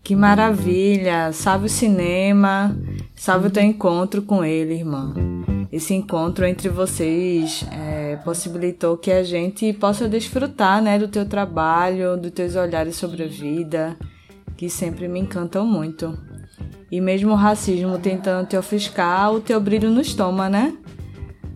Que 0.03 0.15
maravilha! 0.15 1.31
Salve 1.31 1.65
o 1.65 1.69
cinema, 1.69 2.77
salve 3.15 3.47
o 3.47 3.51
teu 3.51 3.63
encontro 3.63 4.21
com 4.21 4.43
ele, 4.43 4.75
irmã. 4.75 5.13
Esse 5.75 5.93
encontro 5.93 6.45
entre 6.45 6.69
vocês 6.69 7.65
é, 7.69 8.15
possibilitou 8.23 8.95
que 8.95 9.11
a 9.11 9.23
gente 9.23 9.73
possa 9.73 10.07
desfrutar 10.07 10.81
né, 10.81 10.97
do 10.97 11.09
teu 11.09 11.25
trabalho, 11.25 12.15
dos 12.15 12.31
teus 12.31 12.55
olhares 12.55 12.95
sobre 12.95 13.23
a 13.23 13.27
vida, 13.27 13.97
que 14.55 14.69
sempre 14.69 15.05
me 15.09 15.19
encantam 15.19 15.67
muito. 15.67 16.17
E 16.89 17.01
mesmo 17.01 17.33
o 17.33 17.35
racismo 17.35 17.99
tentando 17.99 18.47
te 18.47 18.55
ofuscar, 18.55 19.33
o 19.33 19.41
teu 19.41 19.59
brilho 19.59 19.91
nos 19.91 20.13
toma, 20.13 20.47
né? 20.47 20.77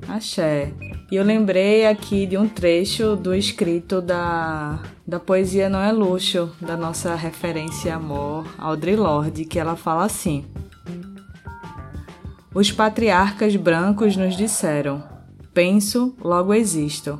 Axé. 0.06 0.74
E 1.10 1.16
eu 1.16 1.24
lembrei 1.24 1.88
aqui 1.88 2.26
de 2.26 2.38
um 2.38 2.46
trecho 2.46 3.16
do 3.16 3.34
escrito 3.34 4.02
da, 4.02 4.84
da 5.08 5.18
poesia 5.18 5.70
Não 5.70 5.80
é 5.80 5.94
Luxo, 5.94 6.52
da 6.60 6.76
nossa 6.76 7.16
referência 7.16 7.96
amor, 7.96 8.46
Audre 8.58 8.98
Lorde, 8.98 9.46
que 9.46 9.58
ela 9.58 9.78
fala 9.78 10.04
assim: 10.04 10.44
Os 12.54 12.72
patriarcas 12.72 13.56
brancos 13.56 14.18
nos 14.18 14.36
disseram: 14.36 15.04
penso, 15.54 16.16
logo 16.20 16.54
existo. 16.54 17.20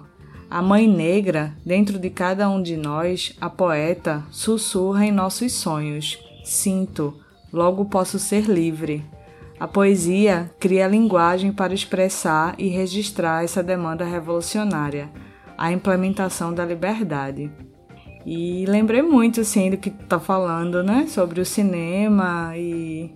A 0.50 0.60
mãe 0.60 0.88
negra, 0.88 1.54
dentro 1.64 2.00
de 2.00 2.10
cada 2.10 2.50
um 2.50 2.60
de 2.60 2.76
nós, 2.76 3.36
a 3.40 3.48
poeta, 3.48 4.24
sussurra 4.32 5.06
em 5.06 5.12
nossos 5.12 5.54
sonhos: 5.54 6.18
sinto, 6.44 7.14
logo 7.54 7.86
posso 7.86 8.18
ser 8.18 8.46
livre. 8.46 9.06
A 9.60 9.68
poesia 9.68 10.50
cria 10.60 10.86
a 10.86 10.88
linguagem 10.88 11.52
para 11.52 11.76
expressar 11.76 12.56
e 12.58 12.68
registrar 12.70 13.44
essa 13.44 13.62
demanda 13.62 14.06
revolucionária, 14.06 15.12
a 15.56 15.72
implementação 15.72 16.52
da 16.52 16.66
liberdade. 16.66 17.52
E 18.26 18.66
lembrei 18.66 19.04
muito 19.04 19.42
assim 19.42 19.70
do 19.70 19.78
que 19.78 19.92
tá 19.92 20.20
falando, 20.20 20.82
né, 20.82 21.06
sobre 21.08 21.40
o 21.40 21.46
cinema 21.46 22.54
e 22.56 23.14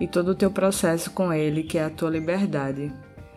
e 0.00 0.08
todo 0.08 0.30
o 0.30 0.34
teu 0.34 0.50
processo 0.50 1.10
com 1.10 1.32
ele, 1.32 1.62
que 1.62 1.78
é 1.78 1.84
a 1.84 1.90
tua 1.90 2.10
liberdade. 2.10 2.92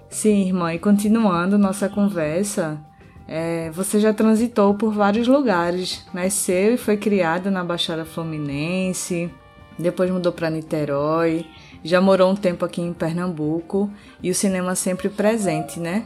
Sim, 0.10 0.48
irmã, 0.48 0.74
e 0.74 0.80
continuando 0.80 1.58
nossa 1.58 1.90
conversa, 1.90 2.80
é, 3.28 3.70
você 3.72 4.00
já 4.00 4.14
transitou 4.14 4.74
por 4.76 4.94
vários 4.94 5.28
lugares. 5.28 6.06
Nasceu 6.14 6.76
e 6.76 6.78
foi 6.78 6.98
criada 6.98 7.52
na 7.52 7.64
Baixada 7.64 8.06
Fluminense, 8.06 9.30
depois 9.78 10.10
mudou 10.12 10.32
para 10.32 10.50
Niterói, 10.50 11.46
já 11.84 12.00
morou 12.00 12.32
um 12.32 12.36
tempo 12.36 12.64
aqui 12.64 12.82
em 12.82 12.94
Pernambuco 12.94 13.92
e 14.22 14.30
o 14.30 14.36
cinema 14.36 14.76
sempre 14.76 15.10
presente, 15.10 15.80
né? 15.80 16.06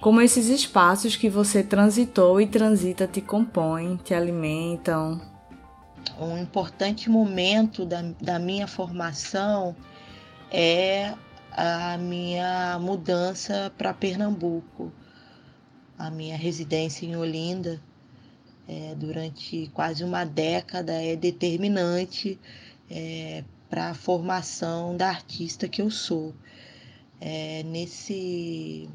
Como 0.00 0.22
esses 0.22 0.48
espaços 0.48 1.14
que 1.14 1.28
você 1.28 1.62
transitou 1.62 2.40
e 2.40 2.46
transita 2.46 3.06
te 3.06 3.20
compõem, 3.20 3.96
te 3.96 4.14
alimentam. 4.14 5.20
Um 6.18 6.38
importante 6.38 7.10
momento 7.10 7.84
da, 7.84 8.02
da 8.18 8.38
minha 8.38 8.66
formação 8.66 9.76
é 10.50 11.14
a 11.52 11.96
minha 11.98 12.78
mudança 12.78 13.72
para 13.76 13.94
Pernambuco. 13.94 14.92
A 15.98 16.10
minha 16.10 16.36
residência 16.36 17.04
em 17.06 17.16
Olinda 17.16 17.80
é, 18.66 18.94
durante 18.94 19.68
quase 19.74 20.04
uma 20.04 20.24
década 20.24 20.92
é 20.92 21.16
determinante 21.16 22.38
é, 22.90 23.44
para 23.68 23.90
a 23.90 23.94
formação 23.94 24.96
da 24.96 25.08
artista 25.08 25.68
que 25.68 25.82
eu 25.82 25.90
sou. 25.90 26.34
É, 27.20 27.62
nesse, 27.64 28.88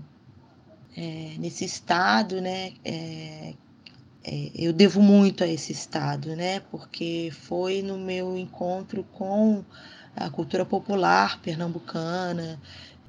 é, 0.95 1.35
nesse 1.37 1.63
estado, 1.65 2.41
né, 2.41 2.73
é, 2.83 3.53
é, 4.23 4.51
eu 4.55 4.73
devo 4.73 5.01
muito 5.01 5.43
a 5.43 5.47
esse 5.47 5.71
estado, 5.71 6.35
né, 6.35 6.59
porque 6.71 7.29
foi 7.31 7.81
no 7.81 7.99
meu 7.99 8.37
encontro 8.37 9.03
com 9.13 9.63
a 10.15 10.29
cultura 10.29 10.65
popular 10.65 11.39
pernambucana, 11.41 12.59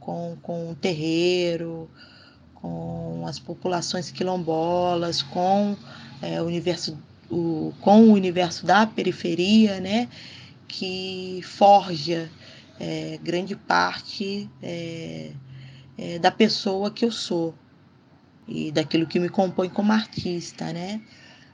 com, 0.00 0.36
com 0.42 0.70
o 0.70 0.74
terreiro, 0.74 1.88
com 2.54 3.24
as 3.26 3.38
populações 3.38 4.10
quilombolas, 4.10 5.22
com 5.22 5.76
é, 6.22 6.40
o 6.40 6.46
universo 6.46 6.98
o, 7.30 7.72
com 7.80 8.04
o 8.04 8.12
universo 8.12 8.64
da 8.64 8.86
periferia, 8.86 9.80
né, 9.80 10.08
que 10.68 11.40
forja 11.42 12.30
é, 12.78 13.18
grande 13.22 13.56
parte 13.56 14.48
é, 14.62 15.32
é, 15.98 16.18
da 16.18 16.30
pessoa 16.30 16.90
que 16.90 17.04
eu 17.04 17.10
sou 17.10 17.54
e 18.46 18.70
daquilo 18.70 19.06
que 19.06 19.18
me 19.18 19.28
compõe 19.28 19.68
como 19.68 19.92
artista, 19.92 20.72
né? 20.72 21.00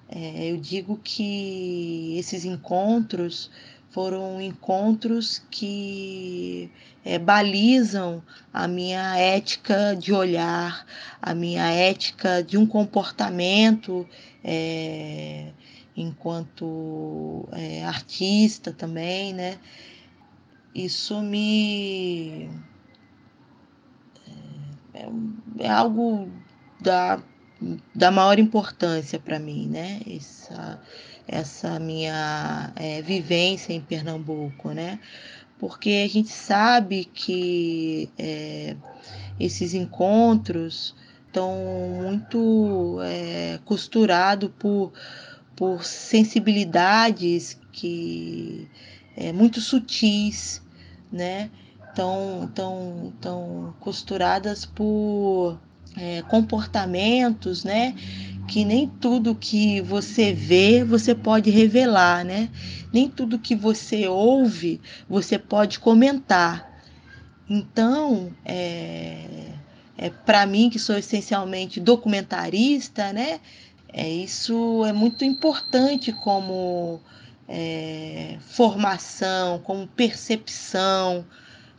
É, 0.09 0.51
eu 0.51 0.59
digo 0.59 1.01
que 1.03 2.19
esses 2.19 2.45
encontros 2.45 3.51
foram 3.93 4.41
encontros 4.41 5.43
que 5.51 6.71
é, 7.05 7.19
balizam 7.19 8.23
a 8.53 8.67
minha 8.67 9.17
ética 9.19 9.95
de 9.95 10.13
olhar, 10.13 10.87
a 11.21 11.35
minha 11.35 11.71
ética 11.71 12.43
de 12.43 12.57
um 12.57 12.67
comportamento 12.67 14.09
é, 14.43 15.53
enquanto 15.95 17.47
é, 17.53 17.85
artista 17.85 18.73
também, 18.73 19.35
né? 19.35 19.59
Isso 20.75 21.21
me 21.21 22.49
é, 24.95 25.07
é 25.59 25.69
algo 25.69 26.31
da, 26.81 27.23
da 27.95 28.11
maior 28.11 28.39
importância 28.39 29.19
para 29.19 29.39
mim, 29.39 29.69
né? 29.69 30.01
Essa, 30.07 30.81
essa 31.27 31.79
minha 31.79 32.73
é, 32.77 33.03
vivência 33.03 33.73
em 33.73 33.81
Pernambuco, 33.81 34.71
né? 34.73 34.99
Porque 35.59 36.03
a 36.05 36.09
gente 36.09 36.31
sabe 36.31 37.05
que 37.05 38.11
é, 38.19 38.77
esses 39.39 39.75
encontros 39.75 40.95
estão 41.27 41.55
muito 42.03 42.99
é, 43.03 43.59
costurados 43.65 44.51
por, 44.59 44.93
por 45.55 45.85
sensibilidades 45.85 47.59
que 47.73 48.69
é, 49.17 49.33
muito 49.33 49.61
sutis, 49.61 50.61
né? 51.11 51.51
Tão, 51.95 52.51
tão, 52.55 53.13
tão 53.21 53.75
costuradas 53.81 54.65
por 54.65 55.59
é, 55.97 56.23
comportamentos, 56.23 57.65
né? 57.65 57.95
Que 58.47 58.65
nem 58.65 58.89
tudo 58.89 59.35
que 59.35 59.81
você 59.81 60.33
vê 60.33 60.85
você 60.85 61.15
pode 61.15 61.51
revelar, 61.51 62.25
né? 62.25 62.51
Nem 62.93 63.09
tudo 63.09 63.39
que 63.39 63.55
você 63.55 64.09
ouve 64.09 64.81
você 65.09 65.39
pode 65.39 65.79
comentar. 65.79 66.71
Então, 67.49 68.33
é, 68.45 69.53
é 69.97 70.11
para 70.11 70.47
mim 70.47 70.71
que 70.71 70.79
sou 70.79 70.97
essencialmente 70.97 71.81
documentarista, 71.81 73.13
né? 73.13 73.41
É, 73.93 74.09
isso 74.09 74.85
é 74.87 74.93
muito 74.93 75.25
importante 75.25 76.13
como 76.13 76.99
é, 77.49 78.39
formação, 78.41 79.59
como 79.59 79.87
percepção, 79.87 81.25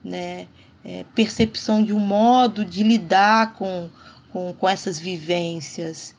né? 0.04 0.48
É, 0.86 1.06
percepção 1.16 1.84
de 1.84 1.94
um 1.94 2.00
modo 2.00 2.64
de 2.64 2.84
lidar 2.84 3.54
com, 3.54 3.90
com, 4.32 4.54
com 4.54 4.70
essas 4.70 5.00
vivências. 5.00 6.14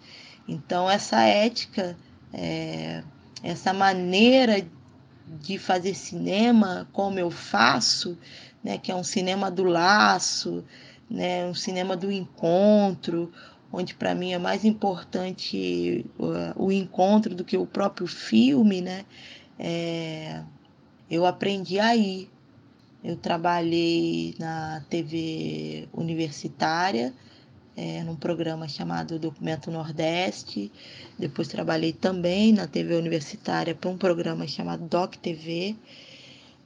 Então, 0.46 0.90
essa 0.90 1.22
ética, 1.22 1.96
é, 2.32 3.02
essa 3.42 3.72
maneira 3.72 4.66
de 5.26 5.58
fazer 5.58 5.94
cinema 5.94 6.88
como 6.92 7.18
eu 7.18 7.30
faço, 7.30 8.18
né, 8.62 8.78
que 8.78 8.92
é 8.92 8.94
um 8.94 9.04
cinema 9.04 9.50
do 9.50 9.64
laço, 9.64 10.64
né, 11.10 11.46
um 11.46 11.54
cinema 11.54 11.96
do 11.96 12.10
encontro, 12.10 13.32
onde 13.72 13.94
para 13.94 14.14
mim 14.14 14.32
é 14.32 14.38
mais 14.38 14.64
importante 14.64 16.06
o, 16.18 16.66
o, 16.66 16.72
encontro 16.72 17.34
do 17.34 17.44
que 17.44 17.56
o 17.56 17.66
próprio 17.66 18.06
filme, 18.06 18.80
né? 18.80 19.04
É, 19.58 20.42
eu 21.10 21.26
aprendi 21.26 21.78
aí. 21.80 22.30
Eu 23.02 23.16
trabalhei 23.16 24.34
na 24.38 24.82
TV 24.88 25.88
universitária, 25.92 27.12
é, 27.76 28.02
num 28.02 28.16
programa 28.16 28.68
chamado 28.68 29.18
Documento 29.18 29.70
Nordeste. 29.70 30.70
Depois 31.18 31.48
trabalhei 31.48 31.92
também 31.92 32.52
na 32.52 32.66
TV 32.66 32.94
universitária 32.94 33.74
para 33.74 33.90
um 33.90 33.96
programa 33.96 34.46
chamado 34.46 34.84
Doc 34.84 35.16
TV. 35.16 35.76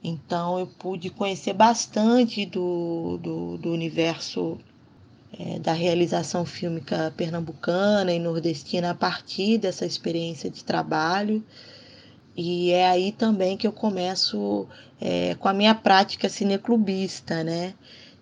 Então 0.03 0.59
eu 0.59 0.67
pude 0.67 1.09
conhecer 1.09 1.53
bastante 1.53 2.45
do, 2.45 3.19
do, 3.21 3.57
do 3.57 3.71
universo 3.71 4.57
é, 5.37 5.59
da 5.59 5.73
realização 5.73 6.45
fílmica 6.45 7.13
pernambucana 7.15 8.11
e 8.11 8.19
nordestina 8.19 8.91
a 8.91 8.95
partir 8.95 9.57
dessa 9.57 9.85
experiência 9.85 10.49
de 10.49 10.63
trabalho. 10.63 11.43
E 12.35 12.71
é 12.71 12.87
aí 12.87 13.11
também 13.11 13.57
que 13.57 13.67
eu 13.67 13.71
começo 13.71 14.67
é, 15.01 15.35
com 15.35 15.47
a 15.47 15.53
minha 15.53 15.75
prática 15.75 16.29
cineclubista, 16.29 17.43
né? 17.43 17.73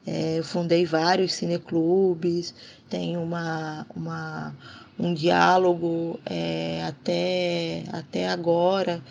É, 0.08 0.40
eu 0.40 0.44
fundei 0.44 0.86
vários 0.86 1.34
cineclubes, 1.34 2.56
tenho 2.90 3.22
uma, 3.22 3.86
uma, 3.94 4.56
um 4.98 5.14
diálogo 5.14 6.18
é, 6.26 6.82
até, 6.84 7.84
até 7.92 8.30
agora, 8.30 9.04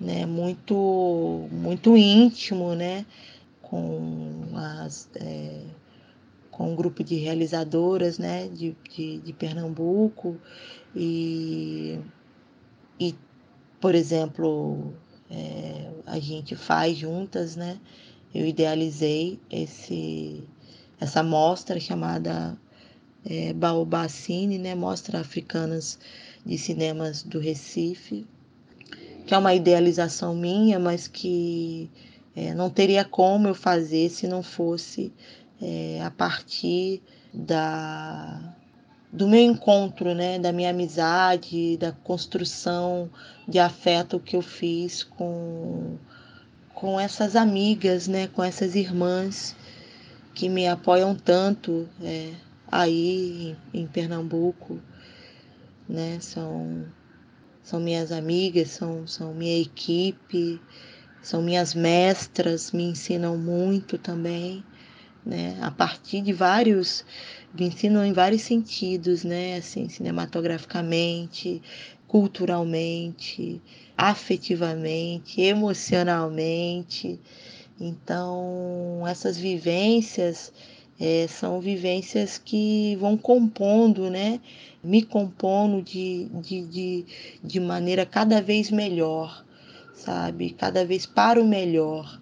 né? 0.00 0.24
Muito, 0.26 1.48
muito 1.50 1.96
íntimo, 1.96 2.76
né? 2.76 3.04
Com 3.60 4.46
as... 4.54 5.08
É, 5.16 5.62
com 6.60 6.72
um 6.72 6.76
grupo 6.76 7.02
de 7.02 7.14
realizadoras 7.14 8.18
né, 8.18 8.46
de, 8.48 8.76
de, 8.94 9.18
de 9.20 9.32
Pernambuco 9.32 10.36
e, 10.94 11.98
e, 13.00 13.14
por 13.80 13.94
exemplo, 13.94 14.92
é, 15.30 15.90
a 16.04 16.18
gente 16.18 16.54
faz 16.54 16.98
juntas, 16.98 17.56
né? 17.56 17.80
Eu 18.34 18.46
idealizei 18.46 19.40
esse, 19.50 20.44
essa 21.00 21.22
mostra 21.22 21.80
chamada 21.80 22.56
é, 23.24 23.52
Baobá 23.52 24.08
Cine, 24.08 24.58
né? 24.58 24.74
Mostra 24.74 25.20
Africanas 25.20 25.98
de 26.44 26.56
Cinemas 26.56 27.22
do 27.22 27.38
Recife, 27.38 28.26
que 29.26 29.34
é 29.34 29.38
uma 29.38 29.54
idealização 29.54 30.34
minha, 30.34 30.78
mas 30.78 31.06
que 31.06 31.90
é, 32.34 32.54
não 32.54 32.70
teria 32.70 33.04
como 33.04 33.48
eu 33.48 33.54
fazer 33.54 34.08
se 34.08 34.26
não 34.26 34.42
fosse 34.42 35.12
é, 35.60 36.00
a 36.02 36.10
partir 36.10 37.02
da, 37.32 38.56
do 39.12 39.28
meu 39.28 39.40
encontro, 39.40 40.14
né, 40.14 40.38
da 40.38 40.52
minha 40.52 40.70
amizade, 40.70 41.76
da 41.76 41.92
construção 41.92 43.10
de 43.46 43.58
afeto 43.58 44.18
que 44.18 44.36
eu 44.36 44.42
fiz 44.42 45.02
com, 45.02 45.96
com 46.80 46.98
essas 46.98 47.36
amigas, 47.36 48.08
né, 48.08 48.26
com 48.28 48.42
essas 48.42 48.74
irmãs 48.74 49.54
que 50.32 50.48
me 50.48 50.66
apoiam 50.66 51.14
tanto 51.14 51.86
é, 52.02 52.32
aí 52.72 53.54
em, 53.74 53.82
em 53.82 53.86
Pernambuco, 53.86 54.80
né, 55.86 56.16
são, 56.22 56.86
são 57.62 57.78
minhas 57.78 58.10
amigas, 58.10 58.70
são, 58.70 59.06
são 59.06 59.34
minha 59.34 59.60
equipe, 59.60 60.58
são 61.20 61.42
minhas 61.42 61.74
mestras, 61.74 62.72
me 62.72 62.84
ensinam 62.84 63.36
muito 63.36 63.98
também 63.98 64.64
né? 65.24 65.58
A 65.60 65.70
partir 65.70 66.20
de 66.22 66.32
vários, 66.32 67.04
me 67.54 67.66
ensinam 67.66 68.04
em 68.04 68.12
vários 68.12 68.42
sentidos, 68.42 69.24
né? 69.24 69.56
Assim, 69.56 69.88
cinematograficamente, 69.88 71.62
culturalmente, 72.10 73.62
afetivamente, 73.96 75.40
emocionalmente. 75.40 77.20
Então, 77.80 79.04
essas 79.06 79.38
vivências 79.38 80.52
é, 80.98 81.28
são 81.28 81.60
vivências 81.60 82.36
que 82.36 82.96
vão 82.96 83.16
compondo, 83.16 84.10
né? 84.10 84.40
Me 84.82 85.02
compondo 85.02 85.80
de, 85.80 86.28
de, 86.42 86.62
de, 86.62 87.06
de 87.44 87.60
maneira 87.60 88.04
cada 88.04 88.42
vez 88.42 88.72
melhor, 88.72 89.44
sabe? 89.94 90.50
Cada 90.50 90.84
vez 90.84 91.06
para 91.06 91.40
o 91.40 91.46
melhor 91.46 92.20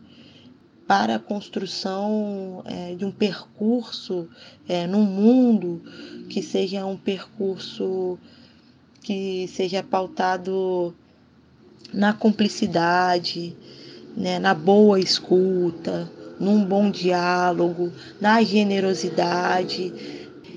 para 0.87 1.17
a 1.17 1.19
construção 1.19 2.63
é, 2.67 2.95
de 2.95 3.05
um 3.05 3.11
percurso 3.11 4.29
é, 4.67 4.87
no 4.87 5.01
mundo 5.01 5.83
que 6.31 6.43
seja 6.43 6.85
um 6.87 6.97
percurso 6.97 8.19
que 9.09 9.49
seja 9.49 9.83
pautado 9.83 10.95
na 11.95 12.13
cumplicidade, 12.13 13.57
né, 14.15 14.39
na 14.39 14.53
boa 14.53 15.01
escuta, 15.01 16.13
num 16.39 16.63
bom 16.63 16.91
diálogo, 16.91 17.91
na 18.21 18.43
generosidade. 18.43 19.95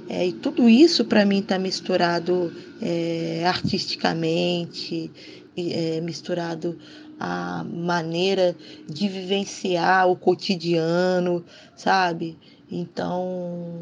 É, 0.10 0.28
e 0.28 0.34
tudo 0.34 0.68
isso 0.68 1.06
para 1.06 1.24
mim 1.24 1.40
está 1.40 1.58
misturado 1.58 2.52
é, 2.82 3.46
artisticamente, 3.46 5.10
é, 5.56 6.02
misturado 6.02 6.78
a 7.18 7.64
maneira 7.64 8.54
de 8.86 9.08
vivenciar 9.08 10.10
o 10.10 10.16
cotidiano, 10.18 11.46
sabe? 11.78 12.38
Então, 12.70 13.80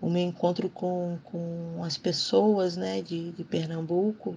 o 0.00 0.08
meu 0.08 0.22
encontro 0.22 0.68
com, 0.68 1.18
com 1.24 1.82
as 1.84 1.96
pessoas 1.96 2.76
né, 2.76 3.02
de, 3.02 3.32
de 3.32 3.44
Pernambuco 3.44 4.36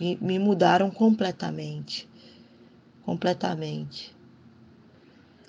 me, 0.00 0.18
me 0.20 0.38
mudaram 0.38 0.90
completamente. 0.90 2.08
Completamente. 3.04 4.14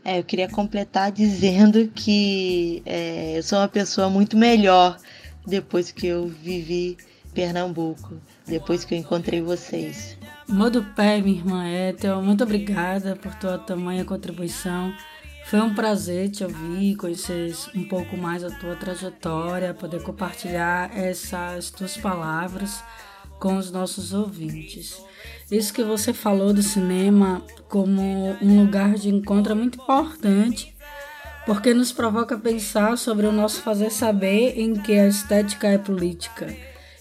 É, 0.03 0.19
eu 0.19 0.23
queria 0.23 0.49
completar 0.49 1.11
dizendo 1.11 1.87
que 1.87 2.83
é, 2.85 3.37
eu 3.37 3.43
sou 3.43 3.57
uma 3.57 3.67
pessoa 3.67 4.09
muito 4.09 4.37
melhor 4.37 4.97
depois 5.47 5.91
que 5.91 6.05
eu 6.05 6.27
vivi 6.27 6.97
Pernambuco, 7.33 8.21
depois 8.45 8.85
que 8.85 8.93
eu 8.93 8.99
encontrei 8.99 9.41
vocês. 9.41 10.17
Modo 10.47 10.83
pé, 10.95 11.19
minha 11.21 11.37
irmã 11.37 11.67
Ethel, 11.67 12.21
muito 12.21 12.43
obrigada 12.43 13.15
por 13.15 13.33
tua 13.35 13.57
tamanha 13.57 14.05
contribuição. 14.05 14.93
Foi 15.45 15.61
um 15.61 15.75
prazer 15.75 16.29
te 16.29 16.43
ouvir, 16.43 16.95
conhecer 16.95 17.55
um 17.75 17.83
pouco 17.83 18.17
mais 18.17 18.43
a 18.43 18.49
tua 18.49 18.75
trajetória, 18.75 19.75
poder 19.75 20.01
compartilhar 20.01 20.89
essas 20.97 21.69
tuas 21.69 21.95
palavras 21.95 22.83
com 23.39 23.55
os 23.57 23.71
nossos 23.71 24.11
ouvintes. 24.11 24.99
Isso 25.51 25.71
que 25.71 25.83
você 25.83 26.13
falou 26.13 26.51
do 26.51 26.63
cinema 26.63 27.43
como 27.69 28.35
um 28.41 28.59
lugar 28.59 28.95
de 28.95 29.09
encontro 29.09 29.51
é 29.51 29.55
muito 29.55 29.79
importante, 29.79 30.75
porque 31.45 31.75
nos 31.75 31.91
provoca 31.91 32.39
pensar 32.39 32.97
sobre 32.97 33.27
o 33.27 33.31
nosso 33.31 33.61
fazer 33.61 33.91
saber 33.91 34.59
em 34.59 34.73
que 34.73 34.93
a 34.93 35.07
estética 35.07 35.67
é 35.67 35.77
política 35.77 36.47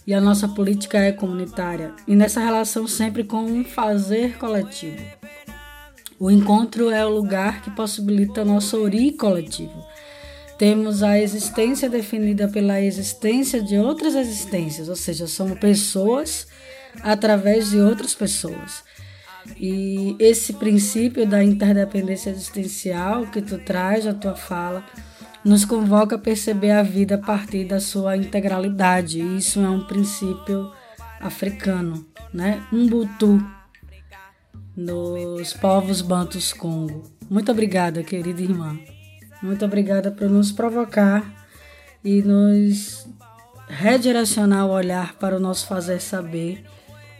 e 0.06 0.12
a 0.12 0.20
nossa 0.20 0.46
política 0.46 0.98
é 0.98 1.12
comunitária, 1.12 1.94
e 2.06 2.14
nessa 2.14 2.40
relação 2.40 2.86
sempre 2.86 3.24
com 3.24 3.42
um 3.42 3.64
fazer 3.64 4.36
coletivo. 4.36 5.02
O 6.18 6.30
encontro 6.30 6.90
é 6.90 7.04
o 7.04 7.10
lugar 7.10 7.62
que 7.62 7.70
possibilita 7.70 8.44
nosso 8.44 8.80
ori 8.82 9.12
coletivo. 9.12 9.84
Temos 10.56 11.02
a 11.02 11.18
existência 11.18 11.90
definida 11.90 12.48
pela 12.48 12.80
existência 12.80 13.60
de 13.60 13.76
outras 13.76 14.14
existências, 14.14 14.88
ou 14.88 14.94
seja, 14.94 15.26
somos 15.26 15.58
pessoas 15.58 16.46
através 17.02 17.70
de 17.70 17.80
outras 17.80 18.14
pessoas. 18.14 18.84
E 19.58 20.16
esse 20.18 20.52
princípio 20.54 21.26
da 21.26 21.42
interdependência 21.42 22.30
existencial 22.30 23.26
que 23.26 23.42
tu 23.42 23.58
traz 23.58 24.04
na 24.04 24.14
tua 24.14 24.36
fala 24.36 24.84
nos 25.44 25.64
convoca 25.64 26.16
a 26.16 26.18
perceber 26.18 26.70
a 26.70 26.82
vida 26.82 27.16
a 27.16 27.18
partir 27.18 27.64
da 27.64 27.80
sua 27.80 28.16
integralidade. 28.16 29.20
Isso 29.20 29.60
é 29.60 29.68
um 29.68 29.84
princípio 29.84 30.70
africano, 31.20 32.06
né? 32.32 32.62
Umbutu, 32.72 33.44
nos 34.76 35.52
povos 35.52 36.00
bantus 36.00 36.52
Congo. 36.52 37.04
Muito 37.30 37.50
obrigada, 37.50 38.02
querida 38.02 38.42
irmã. 38.42 38.78
Muito 39.42 39.64
obrigada 39.64 40.10
por 40.10 40.28
nos 40.28 40.50
provocar 40.52 41.24
e 42.04 42.22
nos 42.22 43.06
redirecionar 43.68 44.66
o 44.66 44.70
olhar 44.70 45.14
para 45.14 45.36
o 45.36 45.40
nosso 45.40 45.66
fazer 45.66 46.00
saber 46.00 46.64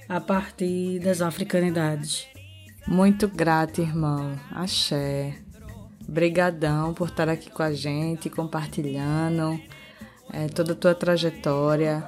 a 0.08 0.20
partir 0.20 1.00
das 1.00 1.20
africanidades. 1.20 2.26
Muito 2.86 3.28
grata, 3.28 3.80
irmão. 3.80 4.38
Axé. 4.50 5.34
Brigadão 6.06 6.92
por 6.92 7.08
estar 7.08 7.28
aqui 7.28 7.50
com 7.50 7.62
a 7.62 7.72
gente, 7.72 8.28
compartilhando 8.28 9.58
é, 10.30 10.48
toda 10.48 10.72
a 10.72 10.76
tua 10.76 10.94
trajetória. 10.94 12.06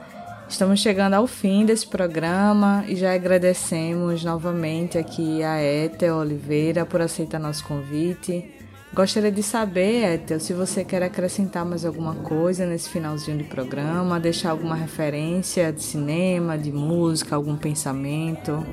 Estamos 0.49 0.79
chegando 0.79 1.15
ao 1.15 1.27
fim 1.27 1.67
desse 1.67 1.87
programa 1.87 2.85
e 2.87 2.95
já 2.95 3.13
agradecemos 3.13 4.23
novamente 4.23 4.97
aqui 4.97 5.43
a 5.43 5.61
Ethel 5.61 6.17
Oliveira 6.17 6.87
por 6.87 7.01
aceitar 7.01 7.41
nosso 7.41 7.65
convite. 7.65 8.55
Gostaria 8.95 9.33
de 9.33 9.43
saber, 9.43 10.15
Ethel, 10.15 10.39
se 10.39 10.53
você 10.55 10.85
quer 10.85 11.03
acrescentar 11.03 11.65
mais 11.65 11.85
alguma 11.85 12.15
coisa 12.15 12.65
nesse 12.65 12.89
finalzinho 12.89 13.39
de 13.39 13.45
programa, 13.45 14.21
deixar 14.21 14.53
alguma 14.53 14.77
referência 14.77 15.73
de 15.73 15.83
cinema, 15.83 16.57
de 16.57 16.71
música, 16.71 17.35
algum 17.35 17.57
pensamento. 17.57 18.65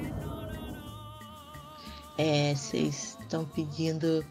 É, 2.17 2.53
vocês 2.55 3.17
estão 3.19 3.43
pedindo 3.45 4.23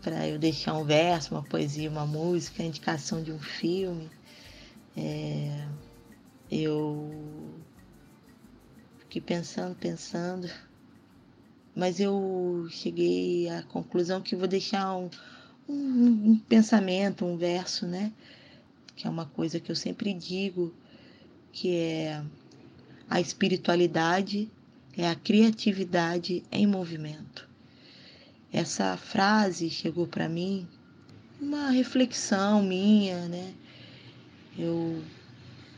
para 0.00 0.26
eu 0.26 0.38
deixar 0.38 0.72
um 0.74 0.84
verso, 0.84 1.34
uma 1.34 1.42
poesia, 1.42 1.90
uma 1.90 2.06
música, 2.06 2.62
indicação 2.62 3.22
de 3.22 3.30
um 3.30 3.38
filme. 3.38 4.10
É, 4.96 5.66
eu 6.62 7.54
fiquei 8.98 9.20
pensando, 9.20 9.74
pensando, 9.74 10.48
mas 11.74 12.00
eu 12.00 12.66
cheguei 12.70 13.48
à 13.48 13.62
conclusão 13.64 14.20
que 14.20 14.36
vou 14.36 14.46
deixar 14.46 14.96
um, 14.96 15.10
um, 15.68 16.30
um 16.30 16.38
pensamento, 16.38 17.24
um 17.24 17.36
verso, 17.36 17.86
né? 17.86 18.12
Que 18.94 19.06
é 19.06 19.10
uma 19.10 19.26
coisa 19.26 19.58
que 19.58 19.70
eu 19.70 19.76
sempre 19.76 20.14
digo, 20.14 20.72
que 21.52 21.74
é 21.74 22.22
a 23.10 23.20
espiritualidade 23.20 24.50
é 24.96 25.08
a 25.08 25.14
criatividade 25.14 26.44
em 26.50 26.66
movimento. 26.66 27.48
Essa 28.52 28.96
frase 28.96 29.68
chegou 29.68 30.06
para 30.06 30.28
mim 30.28 30.68
uma 31.40 31.70
reflexão 31.70 32.62
minha, 32.62 33.26
né? 33.28 33.52
Eu 34.56 35.02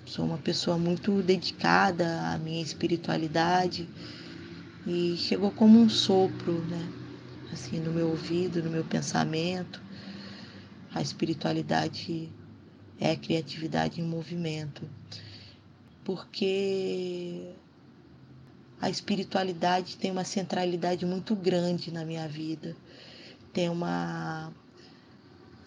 sou 0.06 0.24
uma 0.24 0.38
pessoa 0.38 0.78
muito 0.78 1.20
dedicada 1.22 2.30
à 2.30 2.38
minha 2.38 2.62
espiritualidade 2.62 3.88
e 4.86 5.16
chegou 5.16 5.50
como 5.50 5.80
um 5.80 5.88
sopro, 5.88 6.60
né? 6.66 6.88
Assim, 7.52 7.80
no 7.80 7.92
meu 7.92 8.08
ouvido, 8.08 8.62
no 8.62 8.70
meu 8.70 8.84
pensamento. 8.84 9.82
A 10.94 11.02
espiritualidade 11.02 12.32
é 13.00 13.10
a 13.10 13.16
criatividade 13.16 14.00
em 14.00 14.04
movimento. 14.04 14.88
Porque 16.04 17.52
a 18.80 18.88
espiritualidade 18.88 19.96
tem 19.96 20.10
uma 20.10 20.24
centralidade 20.24 21.04
muito 21.04 21.34
grande 21.34 21.90
na 21.90 22.04
minha 22.04 22.28
vida. 22.28 22.76
Tem 23.52 23.68
uma 23.68 24.52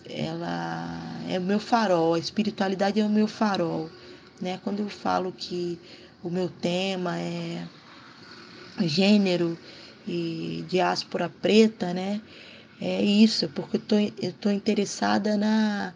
ela 0.10 0.98
é 1.28 1.38
o 1.38 1.42
meu 1.42 1.60
farol, 1.60 2.14
a 2.14 2.20
espiritualidade 2.20 3.00
é 3.00 3.06
o 3.06 3.10
meu 3.10 3.28
farol, 3.28 3.90
né? 4.42 4.60
Quando 4.64 4.80
eu 4.80 4.90
falo 4.90 5.32
que 5.32 5.80
o 6.24 6.30
meu 6.30 6.50
tema 6.50 7.20
é 7.20 7.68
gênero 8.82 9.58
e 10.08 10.64
diáspora 10.68 11.30
preta, 11.30 11.94
né? 11.94 12.22
É 12.82 13.02
isso, 13.02 13.50
porque 13.50 13.80
eu 14.22 14.34
tô 14.34 14.50
interessada 14.50 15.36
na, 15.36 15.94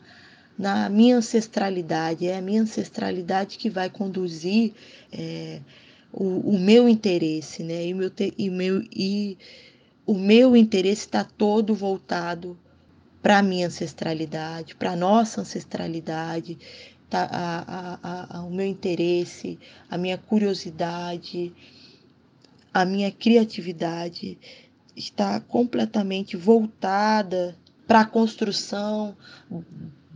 na 0.57 0.89
minha 0.89 1.17
ancestralidade, 1.17 2.27
é 2.27 2.37
a 2.37 2.41
minha 2.41 2.61
ancestralidade 2.61 3.57
que 3.57 3.69
vai 3.69 3.89
conduzir 3.89 4.73
é, 5.11 5.61
o, 6.11 6.55
o, 6.55 6.59
meu 6.59 6.89
interesse, 6.89 7.63
né? 7.63 7.85
E, 7.85 7.93
meu, 7.93 8.11
e, 8.37 8.49
meu, 8.49 8.83
e 8.91 9.37
o 10.05 10.13
meu 10.13 10.55
interesse 10.55 11.01
está 11.01 11.23
todo 11.23 11.73
voltado 11.73 12.57
para 13.21 13.37
a 13.37 13.43
minha 13.43 13.67
ancestralidade, 13.67 14.75
para 14.75 14.91
a 14.91 14.95
nossa 14.97 15.39
ancestralidade, 15.39 16.57
tá, 17.13 17.29
a, 17.31 17.99
a, 18.01 18.37
a, 18.39 18.41
o 18.41 18.49
meu 18.49 18.65
interesse, 18.65 19.59
a 19.87 19.99
minha 19.99 20.17
curiosidade, 20.17 21.53
a 22.73 22.83
minha 22.85 23.11
criatividade 23.11 24.39
está 24.95 25.39
completamente 25.39 26.35
voltada 26.35 27.55
para 27.85 28.01
a 28.01 28.05
construção 28.05 29.15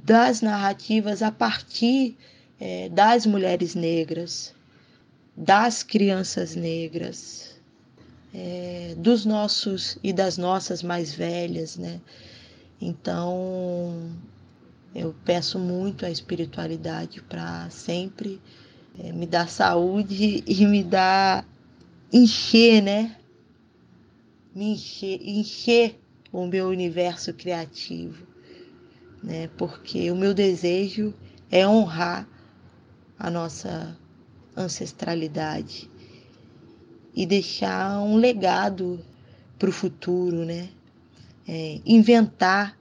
das 0.04 0.42
narrativas 0.42 1.22
a 1.22 1.32
partir 1.32 2.18
é, 2.60 2.90
das 2.90 3.28
mulheres 3.28 3.76
negras, 3.76 4.56
das 5.36 5.84
crianças 5.84 6.56
negras, 6.56 7.60
é, 8.34 8.96
dos 8.98 9.24
nossos 9.24 10.00
e 10.04 10.12
das 10.12 10.36
nossas 10.36 10.82
mais 10.82 11.14
velhas, 11.14 11.78
né? 11.78 12.02
Então, 12.82 14.12
eu 14.98 15.14
peço 15.24 15.60
muito 15.60 16.08
a 16.08 16.10
espiritualidade 16.10 17.22
para 17.22 17.70
sempre 17.70 18.42
é, 18.98 19.12
me 19.12 19.28
dar 19.28 19.48
saúde 19.48 20.44
e 20.48 20.66
me 20.66 20.84
dar 20.84 21.48
encher, 22.12 22.82
né? 22.82 23.16
Me 24.56 24.72
encher, 24.74 25.22
encher 25.22 26.00
o 26.34 26.48
meu 26.48 26.70
universo 26.70 27.32
criativo, 27.32 28.26
né? 29.22 29.48
Porque 29.56 30.10
o 30.10 30.16
meu 30.16 30.34
desejo 30.34 31.14
é 31.52 31.68
honrar 31.68 32.28
a 33.20 33.30
nossa 33.30 33.96
ancestralidade 34.56 35.92
e 37.16 37.24
deixar 37.24 38.00
um 38.00 38.18
legado 38.18 39.00
para 39.60 39.70
o 39.70 39.72
futuro, 39.72 40.44
né? 40.44 40.70
É, 41.48 41.80
inventar 41.86 42.76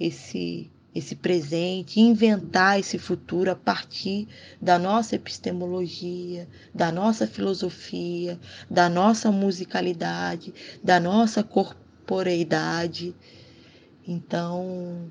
esse 0.00 0.71
esse 0.94 1.14
presente, 1.14 2.00
inventar 2.00 2.78
esse 2.78 2.98
futuro 2.98 3.50
a 3.50 3.56
partir 3.56 4.28
da 4.60 4.78
nossa 4.78 5.16
epistemologia, 5.16 6.46
da 6.74 6.92
nossa 6.92 7.26
filosofia, 7.26 8.38
da 8.70 8.88
nossa 8.88 9.32
musicalidade, 9.32 10.52
da 10.82 11.00
nossa 11.00 11.42
corporeidade. 11.42 13.14
Então, 14.06 15.10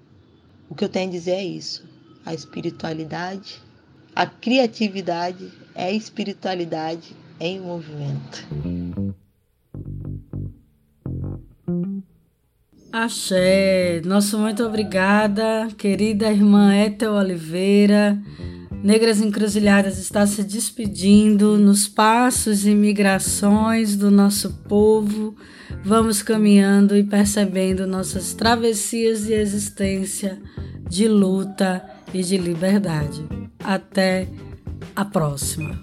o 0.70 0.76
que 0.76 0.84
eu 0.84 0.90
tenho 0.90 1.10
a 1.10 1.12
dizer 1.12 1.32
é 1.32 1.44
isso: 1.44 1.84
a 2.26 2.34
espiritualidade, 2.34 3.62
a 4.16 4.26
criatividade 4.26 5.52
é 5.74 5.92
espiritualidade 5.92 7.16
em 7.40 7.60
movimento. 7.60 8.46
Axé, 12.92 14.02
nosso 14.04 14.38
muito 14.38 14.64
obrigada, 14.64 15.70
querida 15.78 16.30
irmã 16.30 16.76
Ethel 16.76 17.14
Oliveira. 17.14 18.22
Negras 18.84 19.22
Encruzilhadas 19.22 19.98
está 19.98 20.28
se 20.28 20.44
despedindo 20.44 21.58
nos 21.58 21.88
passos 21.88 22.66
e 22.66 22.76
migrações 22.76 23.96
do 23.96 24.12
nosso 24.12 24.52
povo. 24.68 25.34
Vamos 25.86 26.22
caminhando 26.22 26.98
e 26.98 27.04
percebendo 27.04 27.88
nossas 27.88 28.34
travessias 28.34 29.24
de 29.24 29.34
existência, 29.34 30.42
de 30.90 31.08
luta 31.08 31.82
e 32.14 32.22
de 32.22 32.38
liberdade. 32.38 33.24
Até 33.64 34.28
a 34.94 35.06
próxima. 35.06 35.80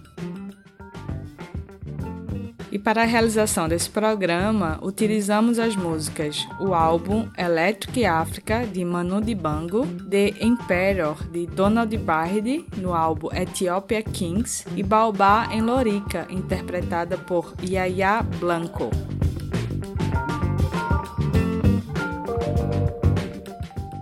E 2.70 2.78
para 2.78 3.02
a 3.02 3.06
realização 3.06 3.68
desse 3.68 3.88
programa, 3.88 4.78
utilizamos 4.82 5.58
as 5.58 5.74
músicas 5.74 6.46
o 6.60 6.74
álbum 6.74 7.28
Electric 7.36 8.04
Africa, 8.04 8.66
de 8.66 8.84
Manu 8.84 9.20
Dibango, 9.20 9.86
The 10.08 10.34
Emperor, 10.40 11.22
de 11.28 11.46
Donald 11.46 11.96
Byrd, 11.96 12.66
no 12.76 12.94
álbum 12.94 13.28
Ethiopia 13.32 14.02
Kings, 14.02 14.66
e 14.76 14.82
Baobá 14.82 15.48
em 15.52 15.62
Lorica, 15.62 16.26
interpretada 16.30 17.16
por 17.16 17.54
Yaya 17.62 18.22
Blanco. 18.22 18.90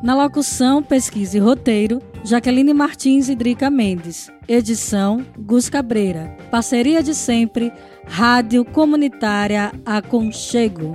Na 0.07 0.15
locução, 0.15 0.85
pesquisa 0.85 1.37
e 1.37 1.41
roteiro, 1.41 2.01
Jaqueline 2.23 2.73
Martins 2.73 3.29
e 3.29 3.35
Drica 3.35 3.69
Mendes. 3.69 4.31
Edição, 4.47 5.27
Gus 5.37 5.69
Cabreira. 5.69 6.33
Parceria 6.49 7.03
de 7.03 7.13
sempre, 7.13 7.73
Rádio 8.07 8.65
Comunitária 8.65 9.73
Aconchego. 9.85 10.95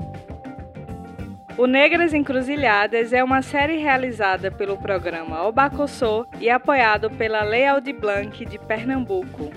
O 1.57 1.67
Negras 1.67 2.13
Encruzilhadas 2.13 3.11
é 3.11 3.21
uma 3.21 3.41
série 3.41 3.75
realizada 3.75 4.49
pelo 4.49 4.77
programa 4.77 5.45
Obacossô 5.45 6.25
e 6.39 6.49
apoiado 6.49 7.09
pela 7.09 7.43
Lei 7.43 7.67
Aldir 7.67 7.99
Blanc 7.99 8.45
de 8.45 8.57
Pernambuco. 8.59 9.51